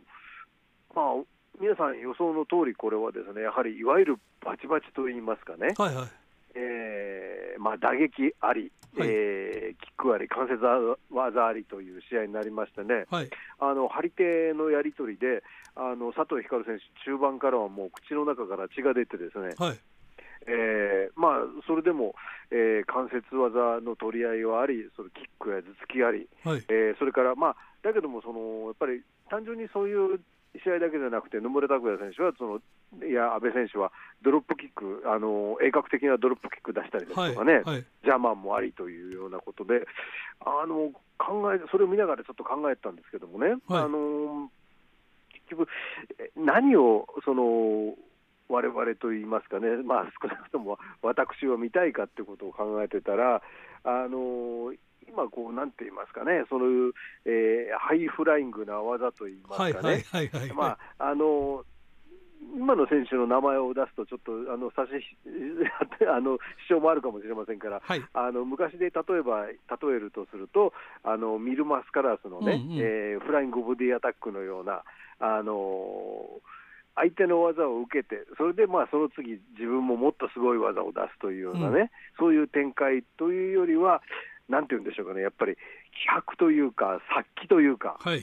[1.75, 6.07] 皆さん予想の通り、これはですねやはりいわゆるバチバチといいますかね、はいはい。
[6.55, 10.63] えーまあ、打撃あり、はいえーキックあり、関節
[11.11, 13.29] 技ありという試合になりましてね、はい。
[13.59, 15.43] あの張り手のやり取りで、
[15.75, 19.79] あの佐藤光選手、中盤からはもう口の中から血が出て、ですね、はい。
[20.47, 22.15] えーまあ、それでも、
[22.51, 26.63] えー関節技の取り合いはあり、そのキックや頭突きあり、はい。
[26.69, 30.21] えーそれから、まあ、だけどもその、やっぱり単純にそういう
[30.63, 32.61] 試合だけじゃなくて、野村拓也選手はそ
[32.99, 33.91] の、いや、阿部選手は
[34.21, 37.33] ドロップキック、あの鋭角的なドロップキック出したりですはい。
[37.33, 37.85] とかね、はい。
[38.03, 39.87] ジャーマンもありというようなことで、
[40.39, 44.49] あの考えそれを見ながらちょっと考えたんですけどもね、あの
[45.33, 45.67] 結局、
[46.19, 47.95] え何をその
[48.47, 53.41] 我々といいますかね、まあ、少なくとも私は見たいかってことを考えてたら、
[53.83, 54.73] あの
[55.07, 56.65] 今こう、なんて言いますかね、その、
[57.25, 59.81] えーハイフライングな技といいますかね、はい。
[59.83, 60.27] はい。
[60.29, 60.41] はい。
[60.41, 60.53] はい。
[60.53, 60.65] ま
[60.97, 61.63] ああの
[62.53, 64.91] 今の選手の名前を出すと、ちょっとあの差し
[66.07, 66.37] あの
[66.67, 69.55] 主張もあるかもしれませんから、はいあの昔で例えば例
[69.89, 74.83] えるとすると、あのミルマスカラスのね、うんうんえーフライングボディアタックのような、
[75.19, 76.41] あの
[76.95, 84.01] 相手の技を受けて、それでまあその次、自分ももっとすごい技を出すというようなね、うんそういう展開というよりは、
[84.49, 88.21] なんて言うんでしょうかね、やっぱり気迫というか、殺気というか、はい。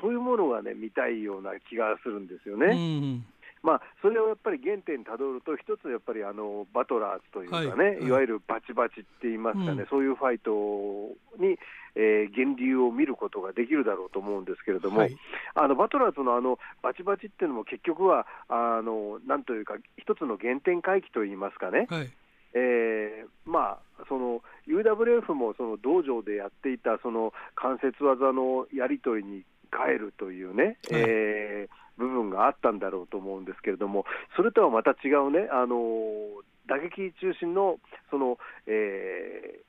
[0.00, 2.74] そういうものがね、見たいような気がするんですようね。
[2.74, 3.26] ん
[3.62, 10.52] まあ、それをやっぱり原点たどると、一つやっぱりあのバトラーズというかね、はいい、わゆるバチバチって言いますかね、うんそういうファイト
[11.42, 11.58] に、
[11.96, 15.16] えー源流を見ることができるだろうと思うんですけれども、はい。
[15.54, 22.10] あのバトラーズのあのバチバチっていうのも結局は、あのなんというか、一つの原点回帰といいますかね、はい。
[22.54, 34.04] えーまあ、その UWF もその道場でやっていたその関節技のやり取りに変えるというね、はいえー部分があったんだろうと思うんですけれども、
[34.36, 35.80] それとはまた違うね、あの
[36.68, 37.78] 打撃中心の
[38.10, 39.66] その、えー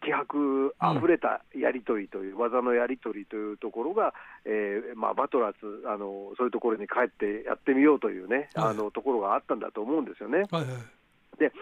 [0.00, 10.44] 気迫あふれたやり取りという、技のやり取りというところが、えーまあ、バトラーズあの、そういうところに帰ってやってみようというね、はいあのところがあったんだと思うんですよね。
[10.50, 10.62] はい。
[10.62, 10.66] はい。
[11.38, 11.52] で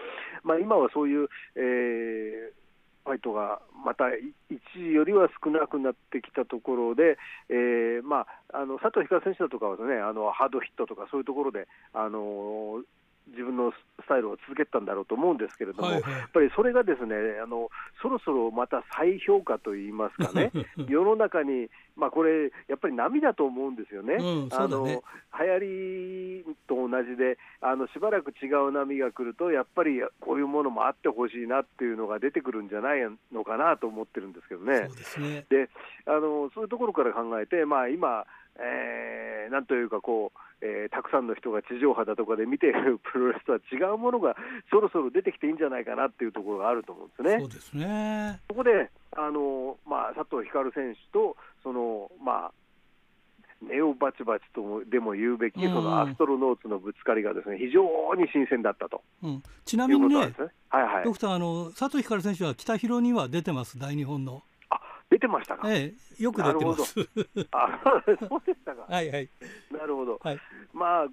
[0.43, 2.67] まあ、今はそういう、えー
[3.07, 12.83] ファイトがまた一時よりは少なくなってきたところで、えーまあ、あの佐藤光選手だとかは、ね、あのハードヒットとかそういうところで、あの
[13.31, 17.69] 自分のスタイルを続けてたんだろうと思うんですけれども、はいはいやっぱりそれがですねあの
[18.01, 20.51] そろそろまた再評価といいますかね、
[20.87, 24.15] 世の中に、まあ、これ、やっぱり波だと思うんですよね。
[24.15, 24.85] うんそうあの
[25.39, 32.99] 流行りと同じであの、しばらく違う波が来ると、やっぱりこういうものもあってほしいなっていうのが出てくるんじゃない
[33.31, 34.95] のかなと思ってるんですけどねそう。
[34.95, 35.45] ですね。
[35.49, 35.69] で
[36.05, 38.25] あのそういうところから考えて、まあ、今、
[38.59, 44.35] えーなんというかこう、えーたくさんの人が地上波だとかで見ている プロレスとは違うものが
[44.69, 47.39] そろそろ出てきていいんじゃないかなっていうところがあると思うんですね。
[47.39, 48.39] そうですね。
[48.49, 52.51] そこで、あのまあ、佐藤光選手と、そのまあ、
[53.61, 57.81] ネオバチバチともでも言うべき、うんそのアストロノーツのぶつかりがですね非常
[58.15, 59.43] に新鮮だったとうん。
[59.65, 60.33] ちなみにねね。
[60.69, 63.79] はいはいドクターあの佐藤光選手は北広には出てます。
[63.79, 64.43] 大日本の。
[65.09, 66.95] あ出てましたか、ええ、よく出てます。
[67.51, 69.29] あそうでしたか、 はいはい。
[69.71, 70.39] なるほど、はい。
[70.73, 71.07] まあ、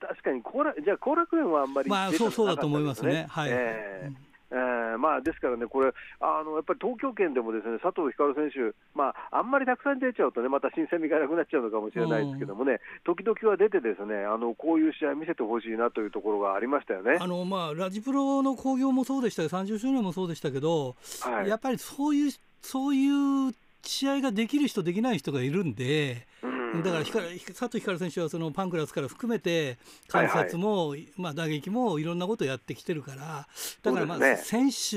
[0.00, 3.26] 確かに後楽、じゃあ、後楽園はあんまりまあそうそうだと思いますね。
[3.28, 3.50] はい。
[3.52, 4.16] えうん
[4.54, 17.18] えーまあ、ですからね、これあの、やっぱり東京圏でもですね佐藤光選手、まあ、あんまりたくさん出ちゃうとね、また新鮮味がなくなっちゃうのかもしれないですけどもね、時々は出て、ですねあのこういう試合見せてほしいなというところがありましたよね。
[17.20, 22.30] あのまあラジプロの興行もそうでしたけど30周年もそうでしたけど、はいやっぱりそういう
[22.64, 26.82] そういう試合ができる人できない人がいるんで、うん。
[26.82, 29.76] だから光佐藤光選手はそのパンクラスから含めて
[30.08, 33.46] 関節も、まあ、打撃もいろんなことをやってきてるから
[33.82, 34.96] だからまあ、選手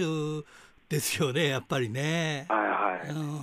[0.90, 2.46] ですよねやっぱりね。
[2.48, 3.10] はいはい。
[3.10, 3.42] うん。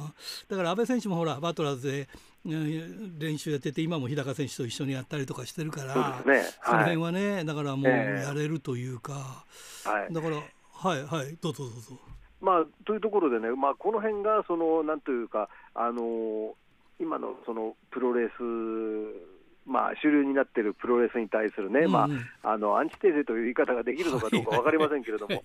[0.49, 2.09] だから阿部選手もほらバトラーズで
[2.47, 6.55] うん練習やってて今も日高選手と一緒にやったりとかしてるからそうですね。
[6.65, 8.23] そのはい辺はねだからもうええ。
[8.25, 9.45] やれるというか、
[9.85, 10.13] はい。
[10.13, 11.37] だからはいはい。
[11.43, 12.14] どうぞどうぞ。
[12.45, 16.55] まあ、というところでね、まあ、この辺がそのなんというか、あの
[17.01, 18.33] 今のそのプロレス、
[19.67, 22.09] まあ、主流になっているプロレスに対するね、ま
[22.43, 25.45] あ、あのアンチテーゼという言い方ができるのかどうか分かりませんけれどもはい、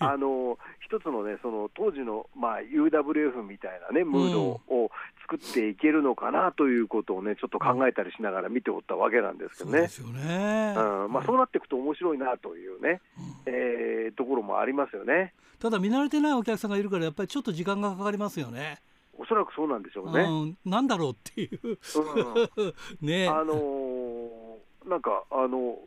[0.00, 4.90] あの一つのね、その当時の、まあ、UWF みたいなね、ムードを
[5.22, 9.78] 作っていけるのかなということをね、ちょっと考えたりしながら見ておったわけなんですけどね。
[9.78, 10.74] そうですよね。
[10.76, 13.00] うんまあ、そうなっていくと面白いなというね、
[13.46, 15.34] えーところもありますよね。
[15.58, 18.80] ただ見慣れてないお客さんがいるからやっぱりちょっと時間がかかりますよね。
[19.18, 20.22] おそらくそうなんでしょうね。
[20.22, 21.76] うん、なんだろうっていううん
[23.06, 23.28] ね。
[23.28, 24.42] あのー
[24.88, 25.78] なんか、あの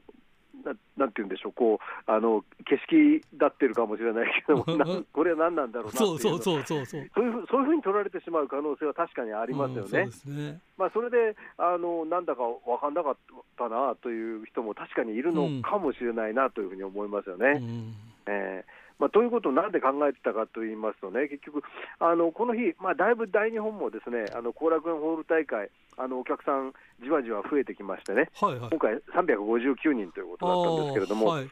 [0.64, 4.66] ななんて言うんでしょう、こうあの景色だってるかもしれないけども、
[5.14, 7.10] これは何なんだろうなっていそうそううそうそうそう。
[7.14, 9.82] そういうふうそういうふうに取られてしまう可能性は確かにありますよね。
[9.82, 10.62] うんそうですね。
[10.78, 13.18] まあ、それであのなんだか分かんなかっ
[13.58, 17.60] たなという人も確かにいるのかもしれないなというふうに思いますよね。
[17.62, 17.94] うん
[18.28, 21.64] えーまあ、ということをなんで考えてたかと言いますとね、結局、
[22.00, 28.70] あのこの日、まあ、だいぶ大日本もですね、あの後楽園ホール大会、あのお客さん、じわじわ増えてきましてね、はいはい。
[28.70, 31.50] 今回359人ということだったんですけれども、あ,、はい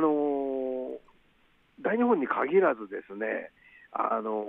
[0.00, 0.98] のー
[1.82, 3.50] 大日本に限らずですね、
[3.92, 4.46] あの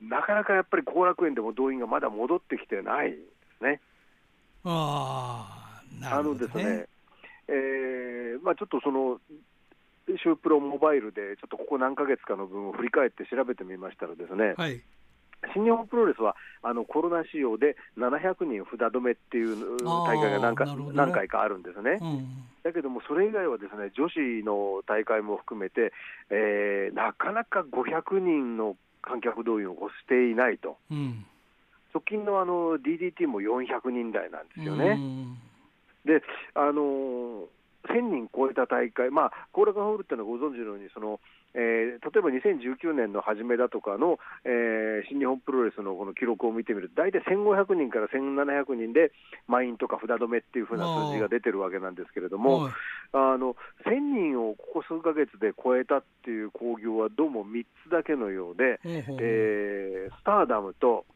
[0.00, 3.18] ーなかなかやっぱり後楽園でも動員がまだ戻ってきてないんで
[3.58, 3.80] すね。
[4.64, 6.86] ああ、なあるほどのですね、
[7.48, 9.18] えーまあ、ちょっとその、
[10.16, 14.82] シュープロモバイルで、ちょっとここ何ヶ月かの分を振り返って調べてみましたらですね、はい。
[15.54, 21.98] 新日本プロレスはあのコロナ仕様で700人札止めっていう大会が何か,、ね何回かあるんですね。
[22.00, 22.26] うん
[22.64, 25.92] だけども、それ以外はですね女子の大会も含めて、
[26.30, 31.24] えーなかなか500人の観客動員を越していないと、うん
[31.94, 34.88] 直近のあの DDT も400人台なんですよね。
[34.90, 35.38] うん
[36.04, 36.22] で、
[36.54, 37.44] あのー
[37.88, 41.20] 1000人超えた大会、まあ、コーラカンホールっていうのはご存知のように、その
[41.54, 49.12] えー例えば2019年の初めだとかの、えー新日本プロレスのこの記録を見てみると、大体1500人から1700人で、
[49.46, 52.72] 満員とか札止めっていう風な数字が出てるわけなんですけれども、はい。
[53.12, 61.06] あの1000人をここ数ヶ月で超えたっていう興行はどうも3つだけのようで、えースターダムと、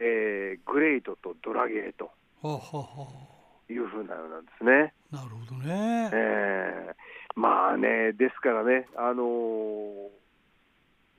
[0.00, 2.10] えーグレイトとドラゲーと。
[2.40, 3.37] ほうほうほ
[3.72, 4.92] いう風なようなんですね。
[5.12, 6.10] うなるほどね。
[6.12, 6.94] えー
[7.36, 10.08] まあね、ですからね、あのー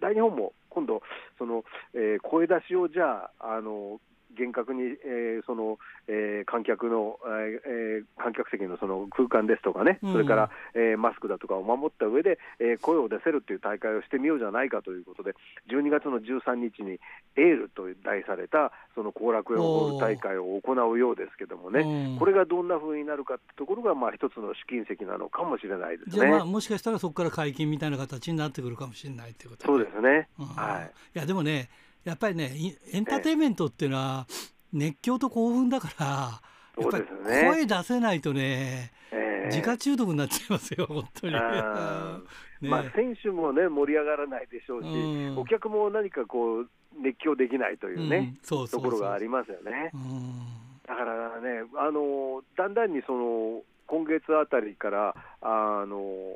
[0.01, 1.01] 大日本も今度、
[1.37, 3.99] そのえー声出しをじゃあ、あの
[4.37, 7.17] 厳格に、えーそのえー観客の、
[7.65, 15.33] えー観客席のその空間ですとかね、うんそれから、えーマスクだとかを守った上で、えー声を出せるという大会をしてみようじゃないかということで、
[15.71, 16.99] 12月の13日に
[17.35, 21.81] エールと題されたその後楽園ホール大会を行うようですけどもね。
[21.81, 26.15] うんこれがどんな風になるかってところが、まあ、一つの試金石なのかもしれないですね。
[26.15, 30.27] じゃあまあもしかしたらそこから解禁みたいな形になってくるかもしれないっていうことそうですね。
[30.37, 30.91] うんはい。
[31.15, 31.69] いやでもね
[32.09, 34.27] やっぱりねいエンターテインメントっていうのは
[34.73, 36.41] 熱狂と興奮だから
[36.81, 37.05] やっぱり
[37.47, 41.33] 声出せないとねえー自家中毒になっちゃいますよ 本当に。
[42.61, 42.69] ね。
[42.69, 45.37] まあ、選手もね、盛り上がらないでしょうし、うん。
[45.37, 49.91] お客も何かこう、熱狂できないというね、ところがありますよね。
[49.93, 50.39] うん。
[50.85, 56.35] だからね、あのだんだんにその今月あたりから、あの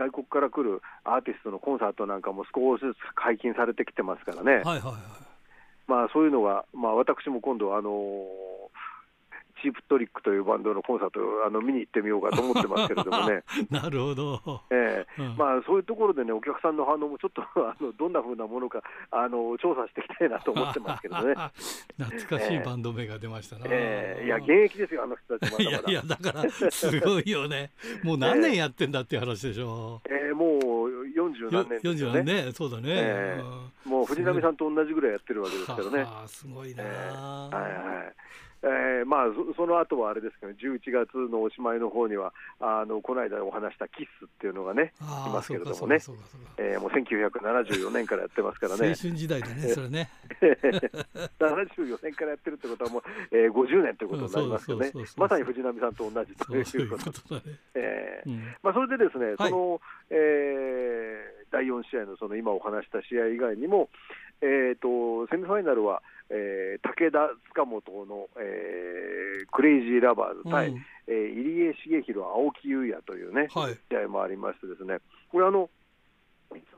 [0.00, 4.52] 外国から来るアーティストのコンサートなんかも少しずつ解禁されてきてますからね。
[4.52, 4.94] はいはいはい。
[5.86, 7.90] まあ、そういうのが、まあ、私も今度、あの
[9.62, 14.62] チープトリックというバンドのコンサートをあの見に行ってみようかと思ってますけれどもね、 なるほど。
[14.70, 21.34] ええうんまあ、そういうところでね、お客さんの反応もちょっとあのどんな風なものかあの調査していきたいなと思ってますけどね、
[21.98, 23.66] 懐かしいバンド名が出ましたな。
[23.68, 25.90] ええいや、現役ですよ、あの人たちまだまだ。
[25.90, 27.70] いやいやだからすごいよね。
[28.02, 30.00] もう何年やってんだっていう話でしょ。
[30.08, 32.82] ええもう40よ何年です四十よね、何ね、そうだね。
[32.88, 36.02] ええうんもう藤波さんと同じぐらいやってるわけですからね。
[36.04, 36.84] はあすごいな。
[36.84, 38.14] えーはいはい
[38.62, 45.98] えーまあ、そその後はあれですけど、11月のおしまいの方には、あのこの間お話したキッスっていうのがね、いますけれどもね。
[46.58, 50.10] えーもう1974年からやってますからね、青春時代だねそれね。
[51.40, 54.92] 74年からやってるってことは、もう、えー50年ということになりますよね。
[55.16, 57.58] まさに藤波さんと同じということことだね。
[57.74, 58.22] え
[58.62, 59.50] まあ、それでですね、はい。
[59.50, 63.90] そのえー第4試合のその今お話した試合以外にも、
[64.42, 70.84] えー、とセミファイナルは、えー武田、塚本の、えークレイジーラバーズ対、うん。
[71.08, 73.78] えー入江茂弘、青木優也というね、はい。
[73.90, 74.98] 試合もありましてですね、
[75.30, 75.70] これあの、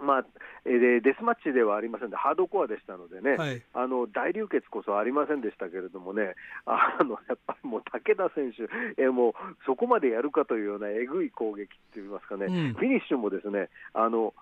[0.01, 0.25] まあ
[0.65, 3.63] えデスマッチではありませんで、ハードコアでしたのでね、はい。
[3.73, 6.35] あの大流血こそありませんでしたけれどもね、
[6.67, 8.63] あのやっぱりもう武田選手、
[9.01, 9.33] えーもう
[9.67, 12.75] そこまでやるかというようなえぐい攻撃っていいますかね、うん。
[12.75, 14.35] フィニッシュもですね、あの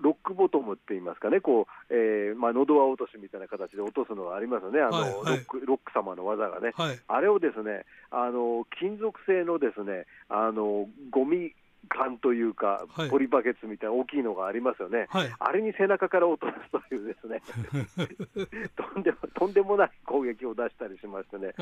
[0.00, 6.72] ロックボトムって言いますかね、こう、えーまあ、喉輪落としみたいな形で落とすのがありますよね、あの、はいはいロックロック様の技がね。
[6.74, 6.98] はい。
[7.08, 11.54] あれをですね、あの金属製のですね、あのゴミ
[11.88, 15.06] 缶というかはい、ポリバケツみたいな大きいのがありますよね。
[15.10, 15.32] はい。
[15.38, 17.42] あれに背中から落とすというですね、
[18.76, 21.54] とんでもとんでもない攻撃を出したりしましてね、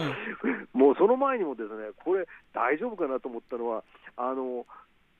[0.72, 3.84] もうその前にもですね、これ大丈夫かなと思ったのは、
[4.16, 4.66] あの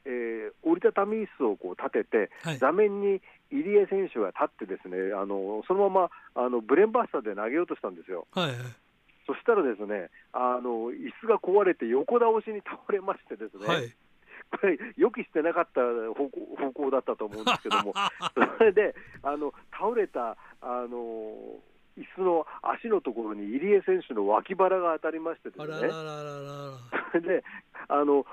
[0.06, 2.58] えー折りたたみ椅子をこう立てて、はい。
[2.58, 8.26] 座面に入江選手が立ってですね、あのそのままあのブレンバスターで投げようとしたんですよ。
[8.32, 8.52] はい。
[9.26, 13.94] そしたらですね、あの椅子が壊れて横倒しに倒れましてですね、はい。
[14.50, 15.80] これ予期してなかった
[16.14, 17.92] 方向方向だったと思うんですけども、
[18.58, 21.58] それであの倒れたあの
[21.98, 26.70] 椅子の足のところに入江選手の脇腹が当たりましてですねあららら、ら
[27.14, 27.44] らで
[27.88, 28.26] あの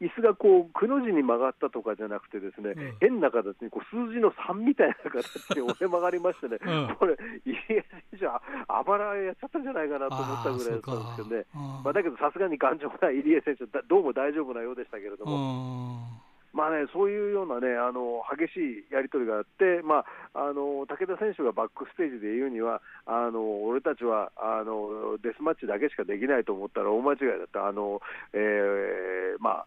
[0.00, 5.26] 椅子がこうくの字に曲がったとかじゃなくてですね、うん変な形にこう数字の3みたいな形
[5.56, 6.94] に折れ曲がりましてね、うん。
[6.98, 11.46] これ入江選手はあばらやっちゃったんじゃないかなと思ったぐらいだったんですけどね。
[11.54, 28.00] あまあ、だけどさすがに頑丈な入江選手だどうも大丈夫なようでしたけれどあも、あまあね、そういうようなね、あの激しいやり取りがあって、まあ、あの武田選手がバックステージで言うには、あの俺たちはあのデスマッチだけしかできないと思ったら大間違いだった、あの
[28.32, 29.66] えーま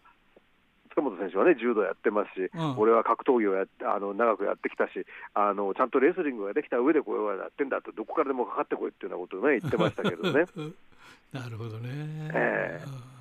[0.98, 10.46] 近本選手はね柔道やってますし、うん俺は格闘技をやあの長くやってきたしあの、ちゃんとレスリングができた上でこれはやってんだと、どこからでもかかってこいっていうようなことをね言ってましたけどね。
[11.32, 11.88] なるほどね。
[12.34, 13.18] ええ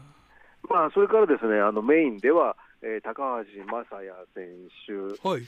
[0.69, 4.47] まあ、それからですねあのメインでは、えー高橋正也選
[4.85, 5.43] 手はい。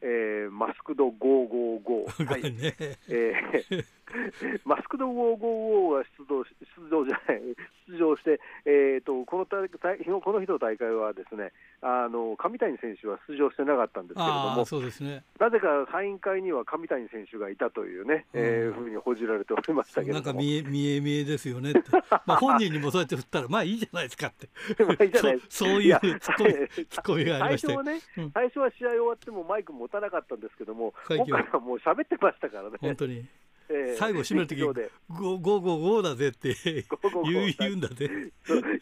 [0.00, 2.74] と、えーマスクド555、 はいね。
[3.08, 3.84] えー
[4.64, 7.40] マスクド555が出動し出場じゃない
[7.88, 15.24] 出場して、えー、とこの大会この日の大会はですねあの上谷選手は出場してなかったんですけれどもそうですね。
[15.38, 21.82] なぜかサイン会には上谷選手がいたというね、えーうんふうに報じられておりましたけれなんか見え見え見えですよねって。
[22.26, 24.48] まあ本人にもそうやって振ったらまあいいじゃないですかって。
[24.84, 27.82] まあいいじゃないですそういうツッコミがありまして最初は。
[27.82, 33.26] ね、うん最初は試合終わってもマイク持たなかったんですけども、今回はもう喋ってましたからね、本当に
[33.70, 38.08] えー最後締める時劇場でゴーゴーゴーゴだぜって言う言うんだぜ。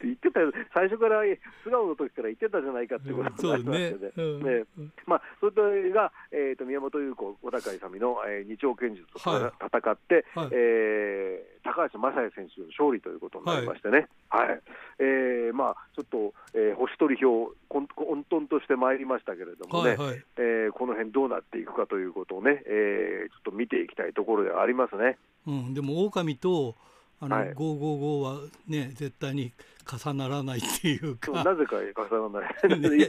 [0.02, 1.22] 言ってたよ、最初から
[1.62, 4.24] 素顔の時から言ってたじゃないかってことそうになりまねしてね。。
[4.24, 4.64] うんね
[5.06, 14.60] まあ、それが、えー、と宮本優子、小高勇の、えー、二丁拳術と戦って、はいえー高橋正也選手の勝利ということになりましてね、はい。
[14.98, 20.24] えーまあ、ちょっと、えー星取り表、混混沌としてまいりましたけれどもね、はいはい。
[20.38, 25.18] えーこの辺どうなっていくかということをね、えーちょっと見ていきたいところではありますね。
[25.46, 26.74] うん、でも狼と
[27.20, 27.52] あの、はい。
[27.52, 29.52] 555はね絶対に
[29.90, 33.08] 重ならないっていうか、なぜか重ならない、いや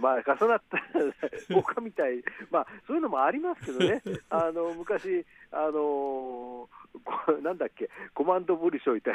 [0.00, 6.68] まあ、重なった他みたい、まあ、そういうのもありますけどね、 あの昔、あの
[7.04, 9.14] こなんだっけ、コマンドブリショイ対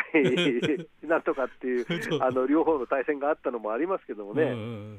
[1.08, 1.86] なんとかっていう
[2.22, 4.54] あの両方の対戦があったのもありますけどもね。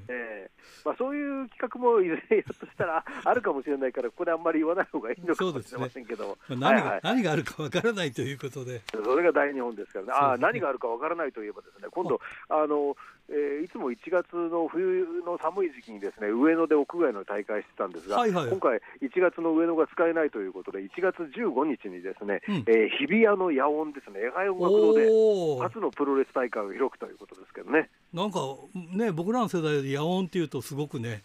[0.08, 0.50] ええ。
[0.84, 7.00] まあ、そういう企画もいずれひょっとしたらあるかもしれないから、ここであんまり言わない方がいいのかもしれませんけども、まあ何が、はいはい。
[7.02, 10.12] 何があるかわからないということで、それが大日本ですからね。
[10.14, 12.96] あ何があるかわからないといえば、ですね今度あの、
[13.28, 18.48] えーいつも1月の冬の寒い時期にですね上野で屋外の大会してたんですが、はいはい。
[18.48, 22.54] 今回、1月の上野が使えないということで、1月15日にですね、うん。
[22.66, 27.90] えー日比谷の野音ですね、野外音楽堂で初のプロレス大会を開くということですけどね。
[28.12, 28.40] なんか
[28.74, 31.22] ね僕らの世代で野音っていうとすごくね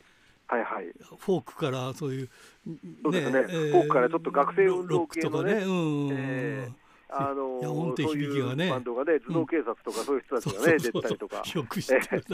[0.47, 0.85] はいはい。
[1.19, 2.29] フォークからそういう
[3.03, 3.41] そうですね。
[3.43, 5.55] フォークからちょっと学生運動系のね。
[5.55, 6.69] ねうん、え
[7.09, 8.65] あの野音ってそう響きがね。
[8.65, 11.43] いうバンドがね、頭脳警察とかそういう人たちがね、出たりとか。
[11.53, 12.25] よく知って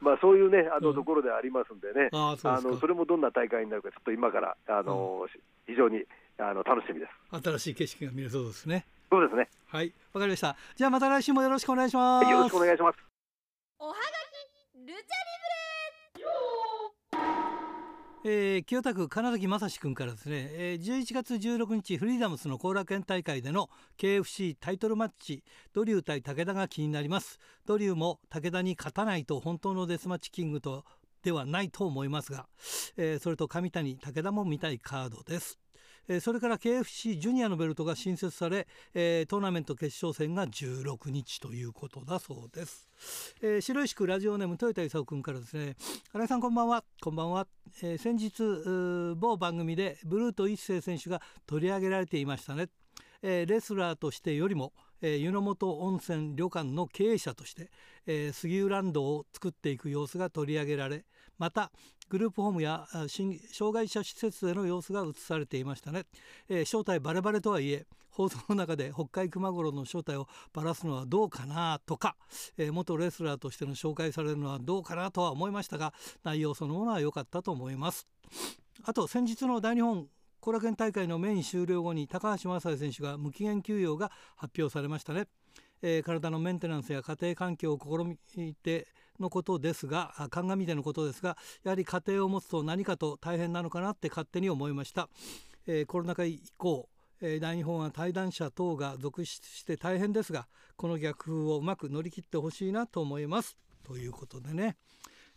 [0.00, 0.84] まあ、そういうね、あうん。
[0.84, 5.26] のところでありますんでね、あのそれもどんな大会になるか、ちょっと今からあの、
[5.66, 6.04] 非常に
[6.38, 7.42] あの楽しみです。
[7.44, 8.86] 新しい景色が見れそうですね。
[9.10, 9.92] そうですね、はい。
[10.12, 10.56] わかりました。
[10.74, 12.30] じゃあまた来週もよろしくお願いします。
[12.30, 12.98] よろしくお願いします。
[13.78, 13.98] おはが
[14.74, 15.26] きルチャ
[18.28, 27.38] えー清田区金崎正史君からですね、えー11月16日フリーダムスの後楽園大会での KFC タイトルマッチドリュー対武田が気になります。
[27.66, 30.84] ドリューも武田に勝たないと本当のデスマッチキングと
[31.22, 32.48] ではないと思いますが、
[32.96, 35.60] えーそれと上谷武田も見たいカードです。
[36.20, 38.64] それから KFC ジュニアのベルトが新設され、
[38.94, 42.88] トーナメント決勝戦が16日ということだそうです、
[43.42, 45.74] えー白石区ラジオネーム豊田勲君からですね。
[46.12, 46.84] 新井さんこんばんは。
[47.02, 47.48] こんばんは、
[47.82, 52.68] え先日某番組でブルート一世選手が取り上げられていましたね、
[53.22, 57.70] えレスラーとしてよりも、えー湯の本温泉旅館の経営者として、
[58.06, 61.04] えー杉浦ランドを作っていく様子が取り上げられ
[61.38, 61.70] また
[62.08, 62.86] グループホームや
[63.52, 66.04] 障害者施設での様子が映されていましたね、
[66.48, 72.16] えー正体バレバレとはいえ放送の中で北海熊五郎の正体をばらすのはどうかなとか、
[72.56, 75.92] えー元レスラーとしての紹介されるのはどうかなとは思いましたが
[76.24, 78.06] 内容そのものは良かったと思います。
[78.84, 80.06] あと先日の大日本
[80.40, 85.26] 後楽園大会のメイン終了後に高橋正也選手が無期限休養が発表されましたね、
[85.82, 88.86] えー体のメンテナンスや家庭環境を試みて
[89.20, 95.08] のことですが鑑みてのことですがやはり家庭を持つと何かと大変なのかなって勝手に思いました、
[95.66, 96.88] えーコロナ禍以降
[97.20, 103.56] えー大日本は対談者等が続出して大変ですがこの逆風をうまく乗り切ってほしいなと思います。
[103.84, 104.76] ということでね、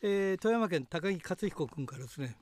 [0.01, 2.35] えー富山県高木克彦君からですね。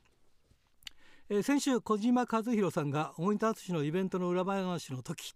[1.29, 5.33] えー先週小島和弘さんが大仁田淳のイベントの裏話の時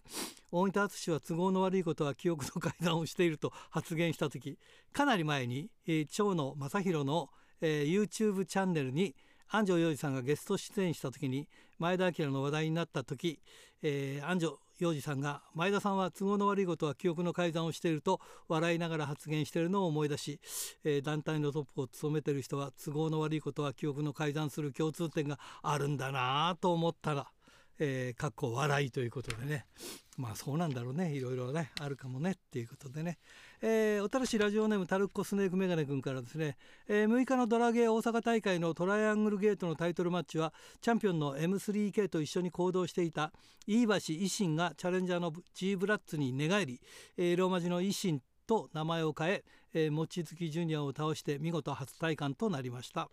[0.50, 4.58] 大仁田淳は都合の悪いことは記憶の改ざんをしていると発言した時
[4.94, 7.30] かなり前に、えー長野正弘の、
[7.60, 9.16] えー YouTube チャンネルに
[9.54, 13.42] 安城洋二さんがゲスト出演した時に前田明の話題になった時、
[13.82, 20.40] えー安城洋二さんが前田さんは都合の悪いことは記憶の改ざんをしていると笑いながら発言しているのを思い出し、
[20.86, 27.28] えー団体のトップを務めている人は都合の悪いことは記憶の改ざんする共通点があるんだなと思ったら、
[27.78, 29.66] えー、かっこ笑いということでね。
[30.18, 31.14] まあそうなんだろうね。
[31.14, 32.32] いろいろねあるかもね。
[32.32, 33.18] っていうことでね、
[33.64, 36.58] えー、おたらしラジオネームタルッコスネークメガネ君からですね、
[36.88, 40.52] えー、6日のドラゲー大阪大会のトライアングルゲートのタイトルマッチは
[40.82, 43.32] チャンピオンの M3K と一緒に行動していた
[43.68, 46.82] 飯橋維新がチャレンジャーの G ブラッツに寝返り、
[47.18, 49.44] えー、ローマ字の維新と名前を変え
[49.74, 53.10] えー、望月ジュニアを倒して見事初体感となりました、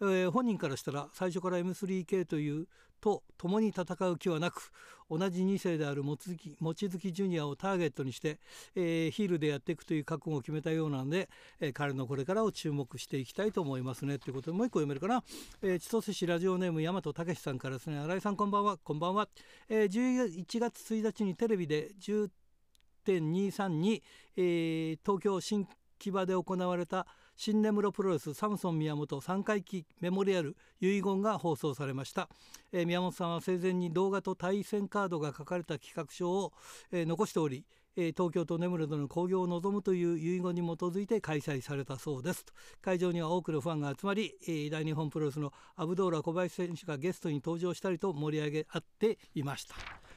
[0.00, 2.66] えー、本人からしたら最初から M3K という
[3.00, 4.72] と共に戦う気はなく
[5.08, 8.38] 同じ2世である望月望月ジュニアをターゲットにして、
[8.74, 11.28] えー、ヒールでやっていくという覚悟を決めたようなので、
[11.60, 15.22] えー、彼のこれからを注目していきたいと思いますねということでもう一個読めるかな、
[15.62, 17.98] えー、千歳市ラジオネーム大和武さんからですね。
[17.98, 18.76] 新井さんこんばんは。
[18.78, 19.28] こんばんは、
[19.68, 24.02] えー、11月1日にテレビで10.23に、
[24.36, 25.68] えー、東京新
[25.98, 32.28] 木場で行われた新根室プロレスサムソン宮本3回忌メモリアル遺言が放送されました、
[32.72, 36.52] えー、宮本さんは生前に動画と対戦カードが書かれた企画書を、
[36.90, 37.66] えー、残しており、
[37.96, 42.44] えー、東京と根室での興行を望むという遺言に基づいて開催されたそうです。
[42.82, 49.74] 会場には多くのファンが集まり、えー、大日本プロレスのアブドーラ小林選手がゲストに登場したりと盛り上げ合っていました。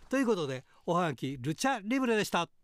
[0.10, 2.59] ということでおはがきルチャリブレでした。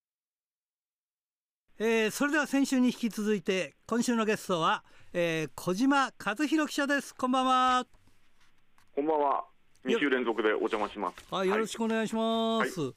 [1.77, 7.13] えー、それでは先週に引き続いて今週のゲストは、えー、小島和弘記者です。
[7.13, 7.85] こんばんは。
[8.95, 9.43] こんばんは。
[9.83, 11.25] 2週連続でお邪魔します。
[11.29, 12.93] はいよろしくお願いします、はい、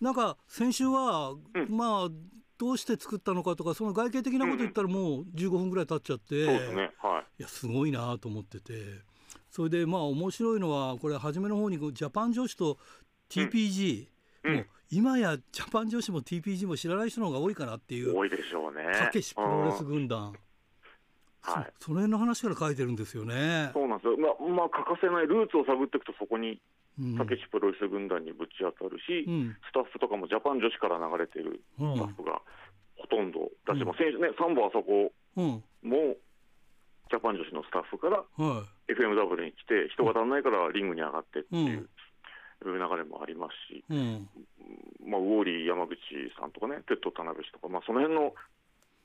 [0.00, 2.08] なんか先週は、うん、まあ
[2.56, 6.90] どうして作ったのかとかその外形的なこと言ったらもう15分ぐらい経っちゃって、うん、そうですね。
[7.02, 7.40] はい。
[7.40, 8.72] いやすごいなと思ってて。
[9.50, 12.78] それでまあ面白いのはこれ初めの方にジャパン女子と
[13.28, 14.08] TPG、
[14.44, 18.84] うん、もう今やジャパン女子も TPG も知らない人の方が多いかなっていう多いでしょうね。
[18.98, 20.34] たけしプロレス軍団、
[21.42, 23.70] はい、その辺の話から書いてるんですよね。
[23.74, 26.60] そうなんですよ、まあ、まあ、欠かせないルーツを探っていくとそこに
[27.18, 32.40] たけしプロレス軍団にぶち当たるし、うん、スタッフとかもジャパン女子から流れてるスタッフが
[32.96, 35.10] ほとんどだし、うん、選手ね、サンボあそこ
[35.82, 36.16] も、
[37.10, 38.22] ジャパン女子のスタッフから
[38.86, 41.48] FMW に来て、人が足んないからリングに上がってって
[42.68, 44.28] いう流れもありますし、うん、
[45.06, 45.96] まあ、ウォーリー山口
[46.38, 48.34] さんとかね、テッド田辺氏とか、まあ、その辺の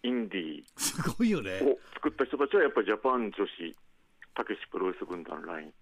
[0.04, 1.60] インディーすごいよね。
[1.62, 3.76] を作った人たちはやっぱりジャパン女子、
[4.36, 5.74] たけしプロレス軍団ライン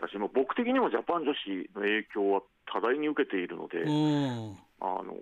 [0.00, 3.84] だし、も僕的にもジャパン女子の影響は多大に受けているので、
[4.80, 5.16] あの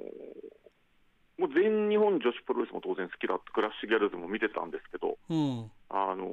[1.39, 6.31] もう全日本女子プロレスも当然好きだった、クラッシュギャルズも見てたんですけど、うん、あの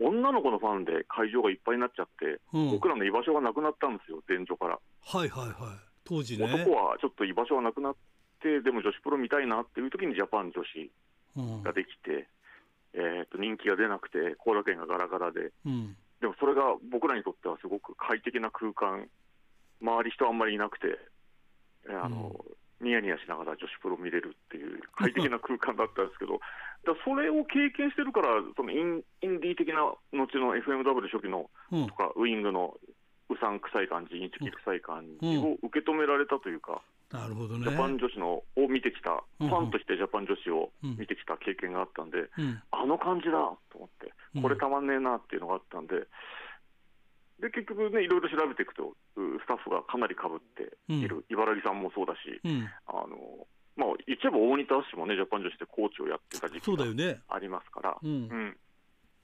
[0.00, 4.78] 女の子のファンで会場がいっぱいになっちゃって、うん、僕らの居場所がなくなったんですよ、前所から。
[5.04, 6.44] はいはいはい、当時ね。
[6.44, 7.96] 男はちょっと居場所がなくなっ
[8.40, 12.28] て、でも女子プロ見たいなっていう時にジャパン女子ができて、
[12.94, 19.08] うん、えー、と人気が出なくて、後楽園がガラガラで、うん、でもそれが僕らにとってはすごく快適な空間、
[19.82, 20.98] 周り人あんまりいなくて、
[21.88, 22.32] あの、
[22.80, 26.40] ニヤニヤしながら女子プロ見れるっていう快適な空間だったんですけど、
[26.84, 32.76] だそれを経験してるから、そのインインディー的な後の FMW 初期のとか、ウイングの
[33.28, 42.30] うさんくさい感じ、インチキ臭い感じを受け止められたというか、なるほどね、ジャパン女子のを見てきた、ファンとしてジャパン女子を見てきた経験があったんで、
[42.70, 43.32] あの感じだ
[43.70, 46.06] と思って、これたまんねえなっていうのがあったんで。
[47.40, 52.40] で結局ね、いろいろ調べていくと、スタッフがかなりかぶっている、茨城さんもそうだし、
[52.86, 53.48] あの
[53.80, 56.84] まあ、言っちゃえば大仁田氏もね、ジャパン女子でコーチをやってた時期が
[57.32, 58.56] ありますから、うん、うん、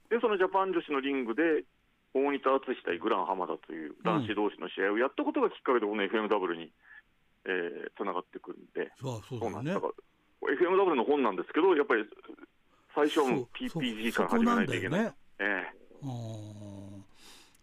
[0.09, 1.69] でそのジャパン女子のリングで、
[2.17, 6.73] 大仁田敦対グラン浜田という男子同士の試合をやったことがきっかけで、この FMW に
[7.93, 9.93] つな、えー、がってくるんで、そうそうだね、だから
[10.57, 12.09] FMW の本なんですけど、やっぱり
[12.95, 15.03] 最初はもう PPG から始めないといけない。
[15.05, 15.13] ね。
[15.39, 16.07] えー、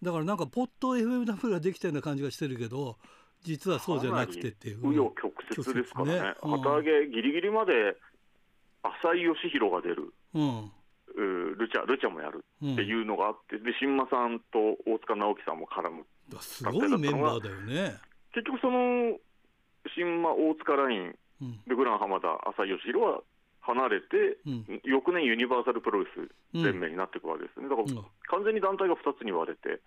[0.03, 2.97] だからなんか、ポット FMW ができたような感じがしてるけど、
[3.43, 4.81] 実はそうじゃなくてっていう。
[4.81, 5.33] 紆余曲
[5.69, 7.95] 折ですからね、ねうん、旗揚げぎりぎりまで
[8.83, 10.71] 浅井義弘が出る、うん、
[11.57, 16.05] ルチャ、ルチャもやるっていうのがあって、で新間さんと大塚直樹さんも絡む。
[16.41, 17.99] すごいメンバーだよね。
[18.33, 19.17] 結局、その
[19.95, 21.15] 新間、大塚ライン、
[21.67, 23.21] でグラン浜田、浅井義弘は
[23.63, 27.87] 離れて、うん、翌年、ユニバーサルプロレス連盟になっていくわけですね、だから
[28.29, 29.81] 完全に団体が2つに割れて、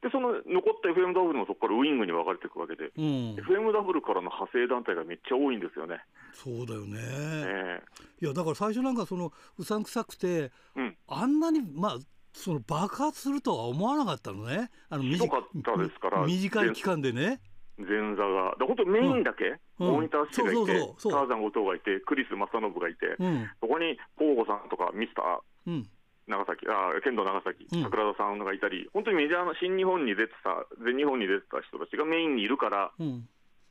[0.00, 5.98] でその残った FMW もそこからウイングに分かれていくわけで、うん、FMW からの派生団体がめっちゃ多いんですよね。
[6.32, 11.98] そうだよね、えー、いやだから最初なんかそのうさんくさくて、うん、あんなにまあ
[12.32, 17.40] その爆発するとは思わなかったのね、あの短かったですから短い期間でね。
[17.78, 20.72] 前座が、本当、メインだけ、うん、大仁田氏がいて、
[21.02, 25.88] ターザン後藤がいて、クリス正信がいて、うん、そこに甲吾さんとかミスター、うん。
[26.28, 33.26] 長崎あ剣道長崎、桜田さんがいたり、本当にメジャーの新日本に出てた、全日本に出てた人たちがメインにいるから、うん、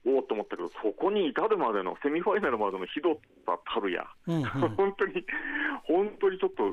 [0.05, 5.24] おおと思ったけど、そこに至るまでの、セミファイナルまでのひどさたるや、 本当に、
[5.84, 6.64] 本当にちょっと、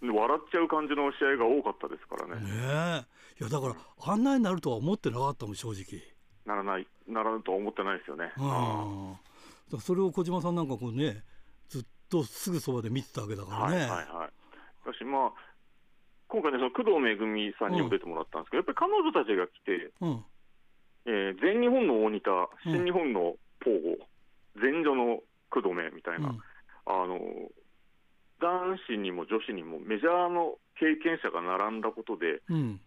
[0.00, 2.40] 笑っちゃう感じの試合が多かったですからね。
[2.40, 3.06] ね
[3.40, 3.74] いやだから、
[4.06, 6.00] あんなになるとは思ってなかったもん、正直。
[6.46, 8.32] ならない、ならんとは思ってないですよね。
[9.70, 11.22] うん、それを小島さんなんかこうね、
[11.68, 13.76] ずっとすぐそばで見てたわけだからね。
[13.76, 14.30] はいはいはい、
[14.84, 15.32] 私、まあ、
[16.28, 20.24] 今回ね、その工藤めぐみさんにも出てもらったんですけど、うん、やっぱり彼女たちが来て、うん。
[21.06, 22.30] えー、全日本の大仁田、
[22.64, 24.06] 新日本のポーゴ、
[24.54, 25.20] 前女の
[25.50, 26.38] 工藤めみたいな、うん、
[26.86, 27.18] あの
[28.40, 32.80] 男子にも女子にもメジャーの経験者が並んだことで、うん、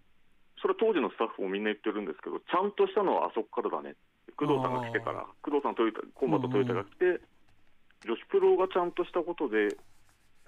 [0.64, 4.00] それは当時のスタッフもみんな言ってるんですけど、ちゃんとしたのはあそこからだね、
[4.40, 7.20] 工藤さんが来てから、工藤さんトヨタ、コンバットトヨタが来て、
[8.08, 9.76] 女子プロがちゃんとしたことで、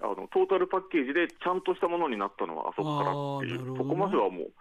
[0.00, 4.52] あのトータルパッケージでちゃんとしたものになったのはあそこからっていう、そこまではもう。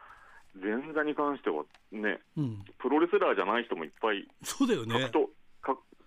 [0.56, 5.12] 前座に関してはね、うん、プロレスラーじゃない人もいっぱい、そうだよね。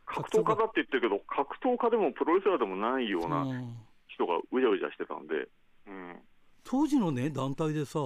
[0.06, 3.44] 格闘家だって言ってるけど、格闘家でもプロレスラーでもないような
[4.08, 5.48] 人がうじゃうじゃしてたんで、
[5.86, 6.16] うん、
[6.64, 8.00] 当時のね、団体でさ、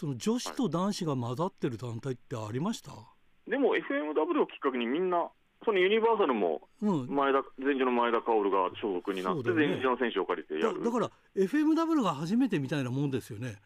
[0.00, 3.04] その女子と男子が混ざってる団体ってありました、は
[3.46, 5.28] い、でも FMW をきっかけにみんな、
[5.62, 10.82] そのユニバーサルも前田、前女の前田薫が所属になって、前女の選手を借りてやる。
[10.82, 13.56] だから FMW が初めてみたいなもんですよね。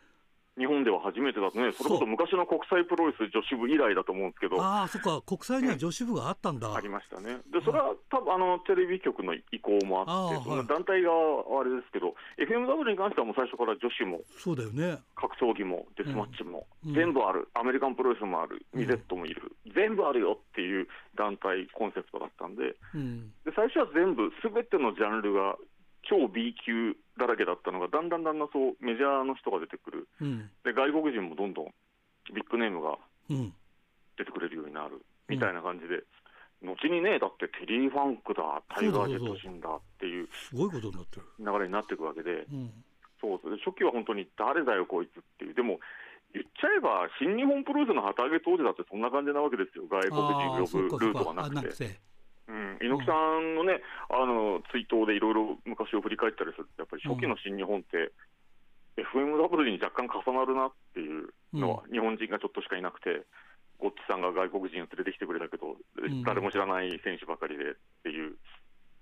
[0.57, 6.74] 日本では初めてだとね、それこそ昔の国際プロレス女子部以来だと思うんですけど、ああ、そっか、国際には女子部があったんだ。
[6.74, 15.02] ありましたね、でそれは多分あのテレビ局の意向もあって、はい、団体側はあれですけど、FMW に関してはもう最初から女子も、そうだよね。
[15.16, 20.86] 格闘技もデスマッチも、うん、全部ある、アメリカンプロレスもある、ミゼットもいる、うん、全部あるよっていう
[21.18, 25.57] 団体コンセプトだったんで、うん、で最初は全部、すべてのジャンルが
[26.07, 31.74] 超 B 級だらけだったのが、だんだんだんだんそうメジャーの人が出てくる、うん、で外国人もどんどん
[32.34, 32.98] ビッグネームが
[34.16, 36.02] 出てくれるようになる、みたいな感じで、
[36.62, 41.26] 後にね、だってテリー・ファンクだ、タイガー・ジェット・シンだっていうすごいことになってる。
[41.38, 42.72] 流れになっていくわけで、うん、
[43.20, 43.56] そうそう。
[43.58, 45.78] 初期は本当に誰だよ、こいつっていう、でも
[46.32, 50.18] 言っちゃえば、新日本プロレスの旗揚げ当時だってそんな感じなわけですよ、外国
[50.66, 52.13] 人呼ぶルートがなくて。
[52.47, 53.80] うん、猪木さんのね、
[54.11, 56.68] あの追悼でいろいろ昔を振り返ったりする。
[56.76, 58.12] と、やっぱり初期の新日本って、
[58.97, 63.24] FMW に若干重なるなっていうのは、日本人がちょっとしかいなくて、
[63.78, 65.76] ゴッチさんが外国人を連れてきてくれたけど、
[66.24, 68.36] 誰も知らない選手ばかりでっていう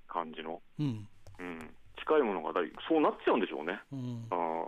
[0.08, 3.80] 感じの、うん、うん、近いものがだいそうなっちゃうんでしょうね。
[3.92, 4.66] うん、あ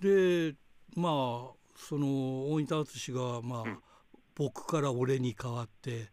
[0.00, 0.54] で、
[0.96, 3.78] まあ、その大仁田淳が、まあ、うん、
[4.34, 6.10] 僕から俺に変わって、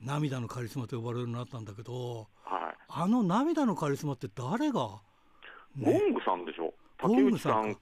[0.00, 5.00] 涙のカリスマと呼ばれるようになったんだけど、はい、あの涙のカリスマって誰が、
[5.76, 6.72] ね、ゴングさんでしょ？
[6.98, 7.80] 竹内さんか。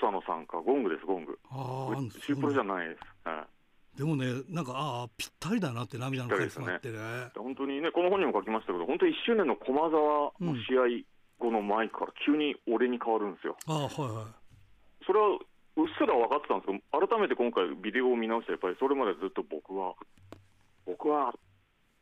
[0.00, 1.38] 長野さんかゴングですゴング。
[1.50, 3.44] ああシュープロじゃないです、は
[3.94, 11.04] い、でもねなんかああぴったりだなって涙のカリスマってね、ね、本当にねこの本にも書きましたけど本当1周年の駒沢の試
[11.44, 15.04] 合後の前から急に俺に変わるんですよ、うん、あはいはい。
[15.04, 15.36] それは
[15.76, 19.92] うっすら分かってたんですけど改めて今回ビデオを見直してやっぱりそれまでずっと僕は
[20.88, 21.32] 僕はっ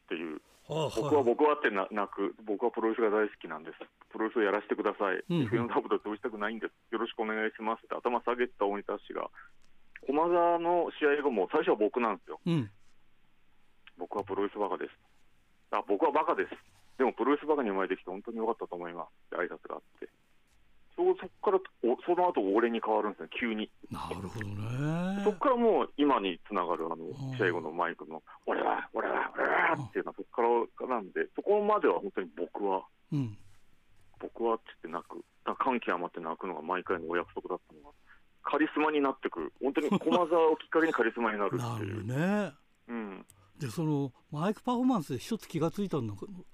[0.09, 0.39] ていう、
[0.71, 3.83] はあはあ、僕は僕はってな泣く、僕はプロレスが大好きなんです、
[4.15, 7.99] プロレスをやらせてください、うん、FM ダブル潰したくないんです、よろしくお願いしますって。
[7.99, 9.27] 頭下げた大仁田氏が、
[10.07, 12.71] 駒沢の試合後も最初は僕なんですよ、うん、
[13.99, 14.95] 僕はプロレスバカです、
[15.75, 16.55] あ僕はバカです、
[16.99, 19.35] でもプロレスバカに生まれてきて本当によかったと思います。
[19.35, 20.09] って挨拶があって。
[20.97, 23.71] そそこからおその後俺に変わるんですね、急に。
[23.91, 25.23] なるほどね。
[25.25, 26.97] そこからもう今につながるあの
[27.37, 32.83] 試合後のマイクの、俺は、俺は、俺はっていうのはそこからなんで、そこまでは本当に僕は、
[33.13, 33.37] うん、
[34.21, 35.23] 僕はって泣く、
[35.59, 37.91] 感極まって泣くのが毎回のお約束だったのが、
[38.43, 42.07] カリスマになってく、本当に駒沢をきっかけにカリスマになるっていう。
[42.09, 42.55] なるね。
[42.89, 43.27] うん
[43.59, 45.99] でそのマイクパフォーマンスで一つ気が付いた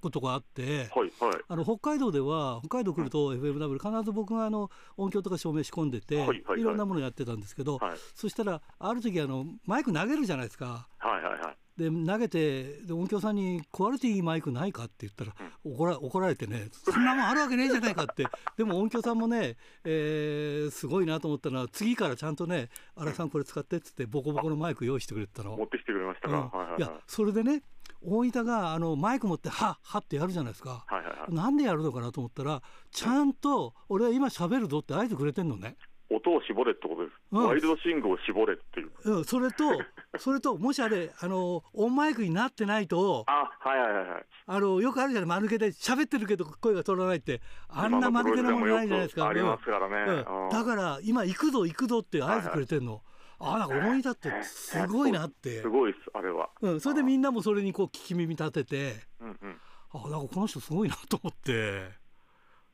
[0.00, 10.86] ことがあって、はいはい、あの北海道では北海道来ると FMW 必ず僕があの音響とか照明仕込んでて、はいはいはい、いろんなものやってたんですけど、はい、そしたらある時あのマイク投げるじゃないですか。
[10.98, 18.26] はいはいはいで投げてで音響さんに「クオリティいいマイクないか?」って言ったら、うん、怒ら怒られてね「そんなもんあるわけねえじゃないか」って。
[18.56, 25.56] でも音響さんもね、えー、すごいなと思ったのは次からちゃんとね「荒、うん、さんこれ使って」っつってボコボコのマイク用意してくれてたの。
[25.56, 26.70] 持ってきてくれましたか、うん。
[26.70, 27.62] はいやそれでね
[28.04, 35.76] 大分があのマイク持って「はっは」ってやるじゃないですか、はなんでやるのかなと思ったらちゃんと「俺は今喋るぞ」って合図くれてんのね。
[36.16, 39.64] 音を絞れってことです、うん、ワイルドシングを絞れっていう、うん、それと
[40.18, 47.40] それともしあれあのオンマイクになってないとあはいはいはいあのよくあるじゃない間抜けで喋ってるけど声が取らないって。
[47.68, 49.26] あんな間抜けなものないじゃないですか。
[49.26, 53.00] ありますからね、うん、だから今行くぞ行くぞって合図くれてんの、はい。
[53.00, 53.12] はい
[53.44, 55.62] あなんか大分ってすごいなって。
[55.62, 59.60] すごいですあれは、うん、それでみんなもそれにこう聞き耳立てて、うんうん、
[59.94, 61.90] あなんかこの人すごいなと思って。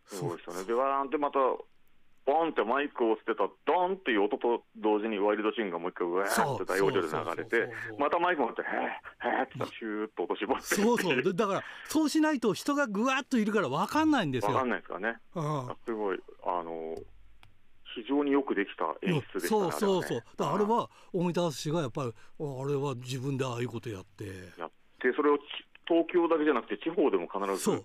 [0.05, 0.65] そうですよね。
[0.65, 1.39] でわーんってまた
[2.29, 11.35] ボンってマイクを捨てたドンっていう音と同時にワイルドシーンがもう一回うわーって大音量で流れてまたマイク持って「へーへー」ってシューッと落としぼってそうそう。
[11.35, 14.51] だからそうしないと人がぐわっといるから分かんないんですよ。
[14.51, 16.95] 分かんないですかね、うん、すごいあの
[17.95, 20.23] 非常によくくできた演出でした、ね、そうそうそう。
[20.37, 24.25] だあれは大分氏がやっぱりあれは自分でああいうことやって。
[24.59, 24.71] やっ
[25.01, 25.39] てそれを
[25.87, 27.83] 東京だけじゃなくて地方でも必ず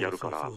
[0.00, 0.50] やるから。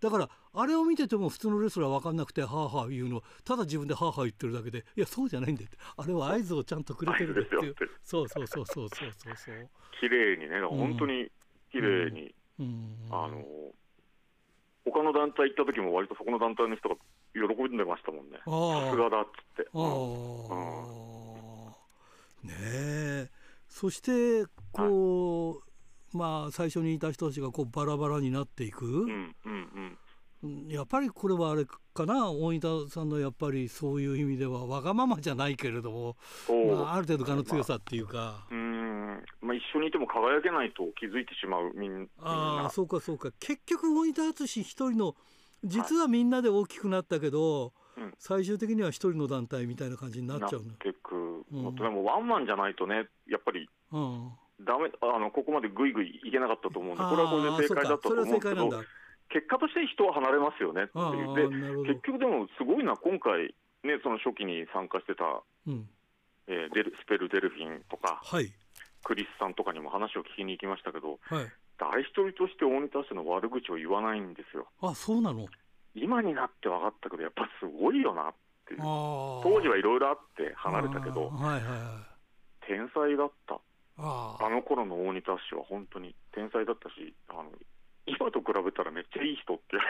[0.00, 3.22] だからあれを見てても普通のレスラー分かんなくてはあはあ言うの。
[3.44, 5.76] ただ自分ではあはあ言ってるだけでいやそうじゃないんだって。
[5.96, 7.74] あれは合図をちゃんとくれてるっていう。
[8.02, 9.68] そうそうそうそうそうそうそう。
[10.00, 11.30] 綺麗にね本当に
[11.70, 13.44] 綺麗に、うん、あの
[14.84, 16.96] 他の団体行った時も割とそこの団体の人が
[17.34, 17.40] 喜
[17.72, 18.38] んでましたもんね。
[18.38, 19.78] さすがだっつって、う
[22.46, 22.54] ん、ね
[23.28, 23.30] え。
[23.68, 25.69] そしてこう、
[26.12, 29.96] まあ最初にいた人たちがこうバラバラになっていく、うんうん
[30.42, 30.68] うん。
[30.68, 32.30] やっぱりこれはあれかな？
[32.30, 36.16] 大分さんのやっぱりそういう意味ではわがままじゃないけれども、
[36.48, 42.06] まあ、ある程度我の強さっていうか、まあ、うんまあ、一緒にいても輝けないと気づいてしまうみんな。
[42.20, 43.30] ああそうかそうか。
[43.38, 45.14] 結局大分淳一人の
[45.62, 50.68] 実はみんなで大きくなったけど、はい、最終的には一人の団体みたいな感じになっちゃうの。
[50.68, 54.30] なってく、うん、でもワンマンじゃないとねやっぱり、うん、
[54.64, 58.70] ダメあのここまでぐいぐいいけなかったと思うんでこれはこれで正解だったと思うんですけど
[59.30, 60.84] 結果として人は離れますよね。
[60.84, 63.54] っていうで結局でもすごいな今回
[63.84, 65.24] ねその初期に参加してた、
[65.66, 65.88] うん。
[66.48, 68.50] えー、デルスペル・デルフィンとか、はい、
[69.04, 71.46] クリスさんとかにも話を聞きに行きましたけど、はい、
[71.78, 74.66] 誰一人として大仁田氏の悪口を言わないんですよ。
[74.82, 75.46] あそうなの？
[75.94, 78.34] 今になって分かったけど、やっぱすごいよなっ
[78.66, 82.02] ていう、当時はいろいろあって離れたけど、はいはいは
[82.66, 83.60] い、天才だった、
[84.00, 87.50] あの頃の大仁田氏は本当に天才だったし、あの
[88.06, 89.82] 今と比べたらめっちゃいい人っていう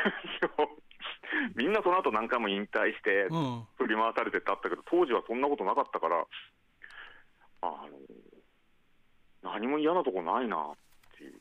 [1.55, 3.29] みんなその後何回も引退して
[3.79, 6.27] 振り回されてってあったけど、当時はそんなことなかったから、
[7.63, 7.89] あの
[9.43, 10.77] 何も嫌なとこないなっ
[11.17, 11.41] ていう。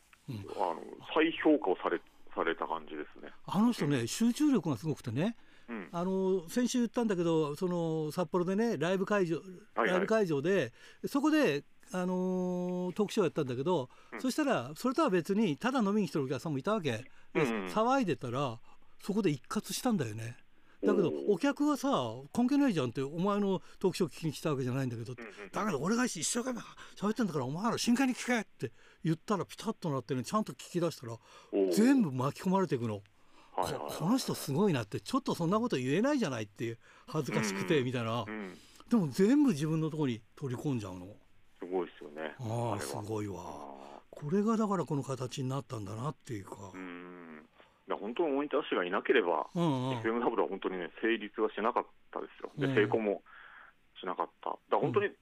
[0.55, 1.99] あの再評価をされ
[2.35, 3.31] された感じですね。
[3.45, 5.35] あの人ね、集中力がすごくてね、
[5.67, 9.41] うん、あの先週言ったんだけどその札幌でねライブ会場、
[9.75, 10.71] ライブ会場で
[11.07, 18.59] そこであのー、トークショーやったんだけど、うん、そしたらそれとは別にただ飲みに来てるお客さんもいたわけ、で、うん、騒いでたら
[19.01, 20.37] そこで一括したんだよね。
[20.81, 21.89] だけどお客はさ
[22.33, 26.61] 関係ないじゃんってお前のトークショー聞きに来たわけじゃないんだけど、だけど俺が一生懸命
[26.95, 28.71] 喋ってんだからお前ら真剣に聞けって
[29.03, 31.17] 言ったらピタッとなってねちゃんと聞き出したら
[31.73, 33.01] 全部巻き込まれていくの。
[33.55, 33.67] こ
[33.99, 36.77] この人すごいなってちょっとそんなこと言えないじゃないっていう
[37.07, 38.23] 恥ずかしくてみたいな、
[38.89, 41.07] でも全部自分のところに取り込んじゃうの
[41.59, 43.43] すごいですよねああすごいわ。
[44.09, 46.55] これがだからこの形になったんだなっていうか。
[46.73, 47.45] うん。
[47.89, 52.51] 本当にモニター氏がいなければ、うんうん、FM ダブルは本当にね成立はしなかったですよ。
[52.57, 53.21] で、成功も
[53.99, 54.57] しなかった。
[54.69, 55.13] だ本当に、うん、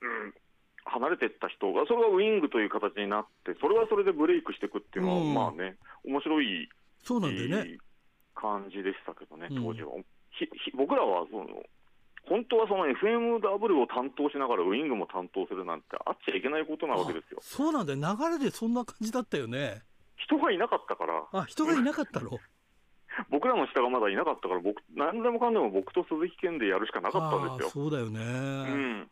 [0.86, 6.70] 離れていった人が、それがウイングという形になって、それはそれでブレイクしていくっていうのは、うん、まあね、面白い
[7.04, 7.78] そうなんでね。
[8.36, 9.96] 感じでしたけどね、当時は。
[9.96, 10.06] うん、
[10.76, 11.64] 僕らはその
[12.28, 17.40] 本当はその FMW を担当しながらウイングも担当するなんてあっちゃいけないことなわけですよ。
[17.42, 19.82] そうなんだよ、流れでそんな感じだったよね。
[20.18, 21.24] 人がいなかったから。
[21.32, 22.32] あ、人がいなかったの？
[23.32, 27.70] 僕らの下がまだいなかったから、僕、何でもかんでも僕と鈴木健でやるしかなかったんですよ。
[27.70, 28.20] そうだよね。
[28.20, 29.10] うん。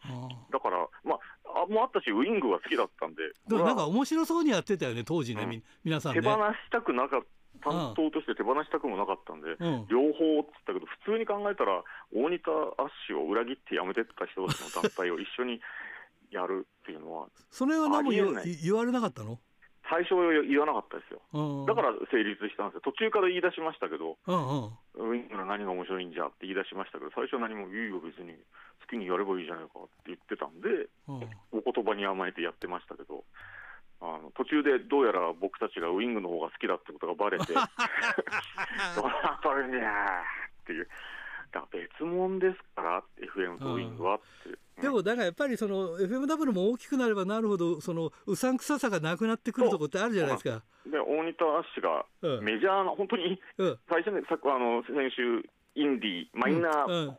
[0.51, 3.23] だから、まあ、あもあったし、ウイングが好きだったんで。
[3.47, 7.27] でもなんか面白そうにやってたよね、当時ね、うん、皆さん、ね、手放したくなかった。
[7.65, 11.81] 担当として手放したくもなかったんで、うん、両方っつったけど、普通に考えたら、
[12.13, 15.59] 大仁田アッシュを裏切って辞めてった人たちの団体を一緒に
[16.29, 19.39] やるっていうのは、それは何も言われなかったの？
[19.89, 20.15] 最初
[20.49, 21.21] 言わなかったですよ、
[21.65, 28.33] だから成立したんですよ、途中から言い出しましたけど、ウィングの何が面白いんじゃって言い出しましたけど、最初は何もいいよ、別に。
[28.81, 30.89] 好きにやればいいじゃないかって言ってたんで、
[31.53, 33.23] お言葉に甘えてやってましたけど。
[34.01, 39.89] あの途中でどうやら僕たちがウイングの方が好きだってことがばれて、どうなっとるんや
[40.63, 40.87] っていう、
[41.51, 44.81] だ別物ですから、FM とウイングはって。
[44.81, 50.63] でもだからやっぱりその FMW も大きくなればなるほどそのうさんくささがなくなってくるとこってあるじゃないですか。
[50.85, 52.05] で大仁田アッシュが
[52.41, 53.39] メジャーな、うん、本当に
[53.89, 57.11] 最初にさあの先週インディーマイナー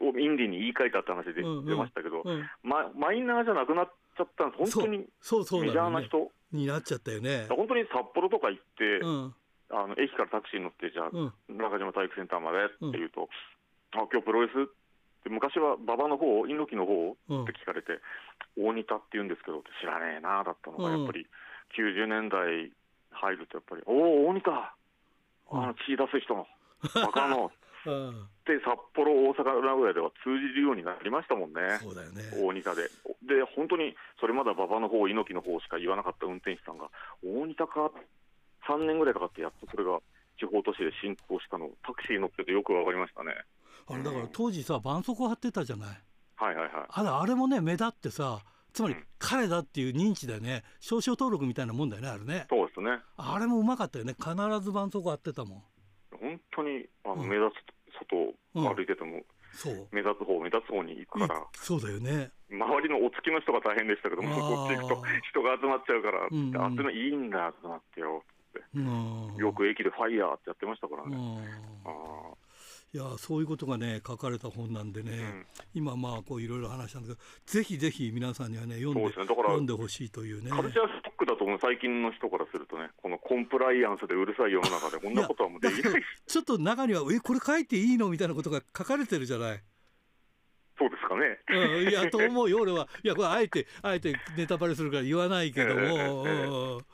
[0.00, 2.22] をインディーに言い換えたって話で出ましたけど、
[2.62, 4.74] ママイナーじゃなくなっちゃったんです。
[4.74, 5.06] 本当にメ
[5.70, 7.46] ジャーな人、になっちゃったよね。
[7.48, 9.00] 本当に札幌とか行って、
[9.70, 11.10] あの駅からタクシーに乗ってじゃあ、
[11.48, 13.28] 中島体育センターまでって言うと、
[13.94, 14.78] あ今日プロレスって
[15.24, 18.00] で昔は馬場の方猪木の方って聞かれて、
[18.56, 21.26] うん、大仁田って言うんですけど知らねえなだったのが、やっぱり
[21.76, 22.72] 90年代
[23.10, 23.92] 入るとやっぱり「お
[24.24, 24.74] お大仁田
[25.52, 26.46] あの血出す人の
[26.94, 27.52] バカの」
[28.44, 32.88] で札幌、大阪、名古屋では通じるようになりましたもんね、そうだよね大仁田で。
[33.22, 36.88] で、本当にそれまでは馬場の方猪木の方しか言わなかった運転手さんが、
[37.22, 37.90] 大仁田か、
[38.68, 40.00] 3年ぐらいかかって、やっとそれが
[40.38, 43.34] 地方都市で進行したの、タクシー乗っててよく分かりましたね。
[43.88, 45.88] あれだから当時さ、絆創膏貼ってたじゃない。
[46.36, 46.86] はいはいはい。
[46.88, 48.40] あれあれもね、目立ってさ、
[48.72, 52.46] つまり彼だっていう認知だよね、証書登録みたいなもんだよね、あれね。
[52.48, 52.98] そうですね。
[53.16, 55.62] あれもうまかったよね、必ず絆創膏貼ってたもん。
[56.20, 59.22] 本当にあの目立つ外歩いてても、
[59.52, 59.88] そう。
[59.92, 62.30] 目立つ方目立つ方に行くから、そうだよね。
[62.50, 66.48] 周りのお付きの人が大変でしたけどもこっち行くと人が集まっちゃうから、うん。
[66.48, 68.62] うん、あってのいいんだとなってよっ
[69.36, 71.16] て、よく駅でファイヤーってやってましたからね。
[71.84, 71.90] あ
[72.94, 80.50] いやそういうことがね書かれた本なんでね、うん、今まあこういろいろ話したんだけどぜひぜひ皆さんにはね読んで、ね、読んでほしいというね。
[80.50, 86.02] カルチャーストックだと思う最近の人からするとねこのコンプライアンスでうるさい世の中でこんなことはもうできない。
[86.26, 89.60] ちょっと中にはえこれ書いていいのみたいなことが書かれてるじゃない？
[90.78, 91.38] そうですかね。
[91.50, 92.88] うん、いやと思うよ俺は。
[93.02, 95.80] いやこれあえてあえてネタバレするから言わないけども、
[96.26, 96.84] えー、ね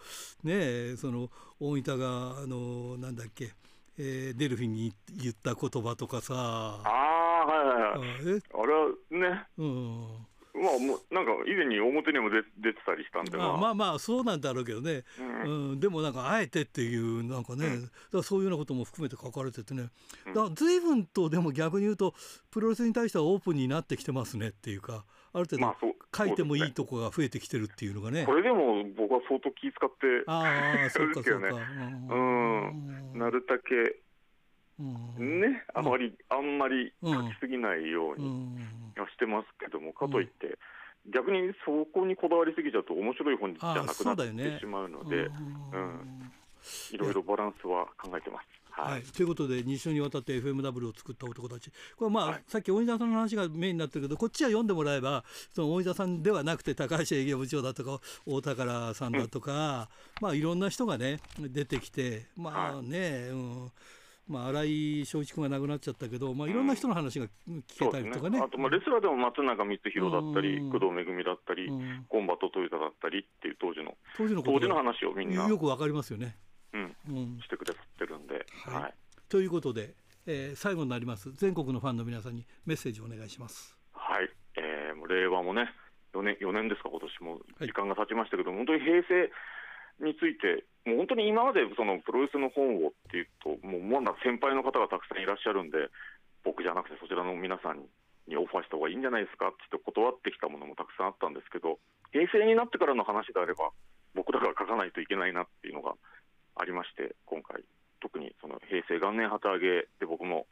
[0.94, 1.30] えその
[1.60, 3.52] 大分があのなんだっけ
[3.98, 4.92] えー、デルフィンに
[5.22, 6.34] 言った言葉とかさ。
[6.34, 8.42] ああはいはいはい。
[8.52, 19.88] あれはね、うん、まあもうなんか以前に表にも出出てたりしたんで、まあ、まあまあそうなんだろうけどね、うん、うん、でもなんかあえてっていうなんかね、うん、だそういうようなことも含めて書かれててね、
[20.26, 22.14] うん、だ随分とでも逆に言うと
[22.50, 25.74] プロレスに対してはオープンになってきてますねっていうかある程度
[26.16, 32.16] 書いてもいいとこが増えてきてるっていうのがね、これでも僕は相当気遣ってああ そうかそうか、う
[33.16, 34.00] ん、なるだけ。
[34.76, 38.58] ね、あまり、あんまり書きすぎないように
[38.96, 40.58] はしてますけども、かといって、
[41.12, 46.32] 逆にそこにこだわりすぎちゃうと、面白い本じゃなくなってしまうので、うん
[46.92, 48.54] いろいろバランスは考えてます。
[48.76, 51.70] はい、ということで2週にわたって FMW を作った男たち。
[51.96, 59.88] これまあ、はい、さっき大井田さんの話がメインになってるけどこっちは読んでもらえばその大井田さんではなくて高橋営業部長だとか大宝さんだとか、
[60.20, 63.72] うん、まあいろんな人がね出てきてまあね、はい、うん。
[64.26, 68.38] まあ、新井正一君が亡くなっちゃったけど、まあ、いろんな人の話が聞けたりとかね。
[68.38, 68.42] ね。
[68.42, 71.68] あと、まあ、レスラーでも松永光弘だったり、工藤めぐみだったり、
[72.08, 75.46] コンバットトヨタだったりっていう当時の当時の当時の話をみんな。
[75.46, 76.38] よくわかりますよね。
[76.74, 78.44] うん、うん、してくださってるんで。
[78.66, 78.94] はい、はい、
[79.28, 79.94] ということで、
[80.26, 81.32] えー、最後になります。
[81.32, 83.76] 全国のファンの皆さんにメッセージをお願いします。
[83.92, 85.70] はい、えー、もう令和もね
[86.12, 87.40] 4年 ,4 年ですか今年も。
[87.60, 89.30] 時間が経ちましたけど、はい、本当に平成
[90.00, 95.90] について、もう本当に今までそのプロレスの本をっていうと、もうもう先輩の方がたくさんいらっしゃるんで、
[96.42, 97.86] 僕じゃなくてそちらの皆さん
[98.26, 101.78] にオファーした方がいいんじゃないですかって断ってきたものもたくさんあったんですけど、
[102.12, 103.70] 平成になってからの話であれば、
[104.14, 105.94] 僕らが書かないといけないなっていうのが
[106.56, 107.62] ありまして、今回、
[108.00, 110.46] 特にその平成元年旗揚げで僕も、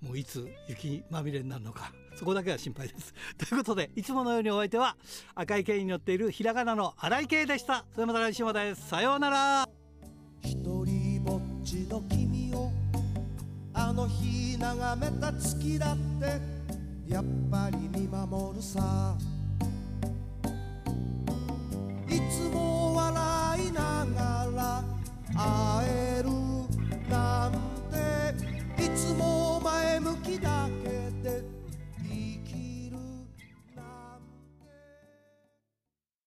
[0.00, 3.14] もういつ雪まみれになるのかそこだけは心配です。
[3.38, 4.96] ということでいつものようにお相手は
[5.34, 7.84] 赤い剣に乗っているひらがなの荒井圭でした。
[7.94, 8.74] それまた来週まで。
[8.74, 9.68] さようなら。
[10.42, 12.70] 一人ぼっちの君を
[13.72, 16.40] あの日眺めた月だって
[17.12, 19.16] やっぱり見守るさ。
[22.12, 24.84] いつも笑いながら
[25.34, 26.28] 会える
[27.10, 27.52] なん
[28.76, 31.51] ていつも前向きだけで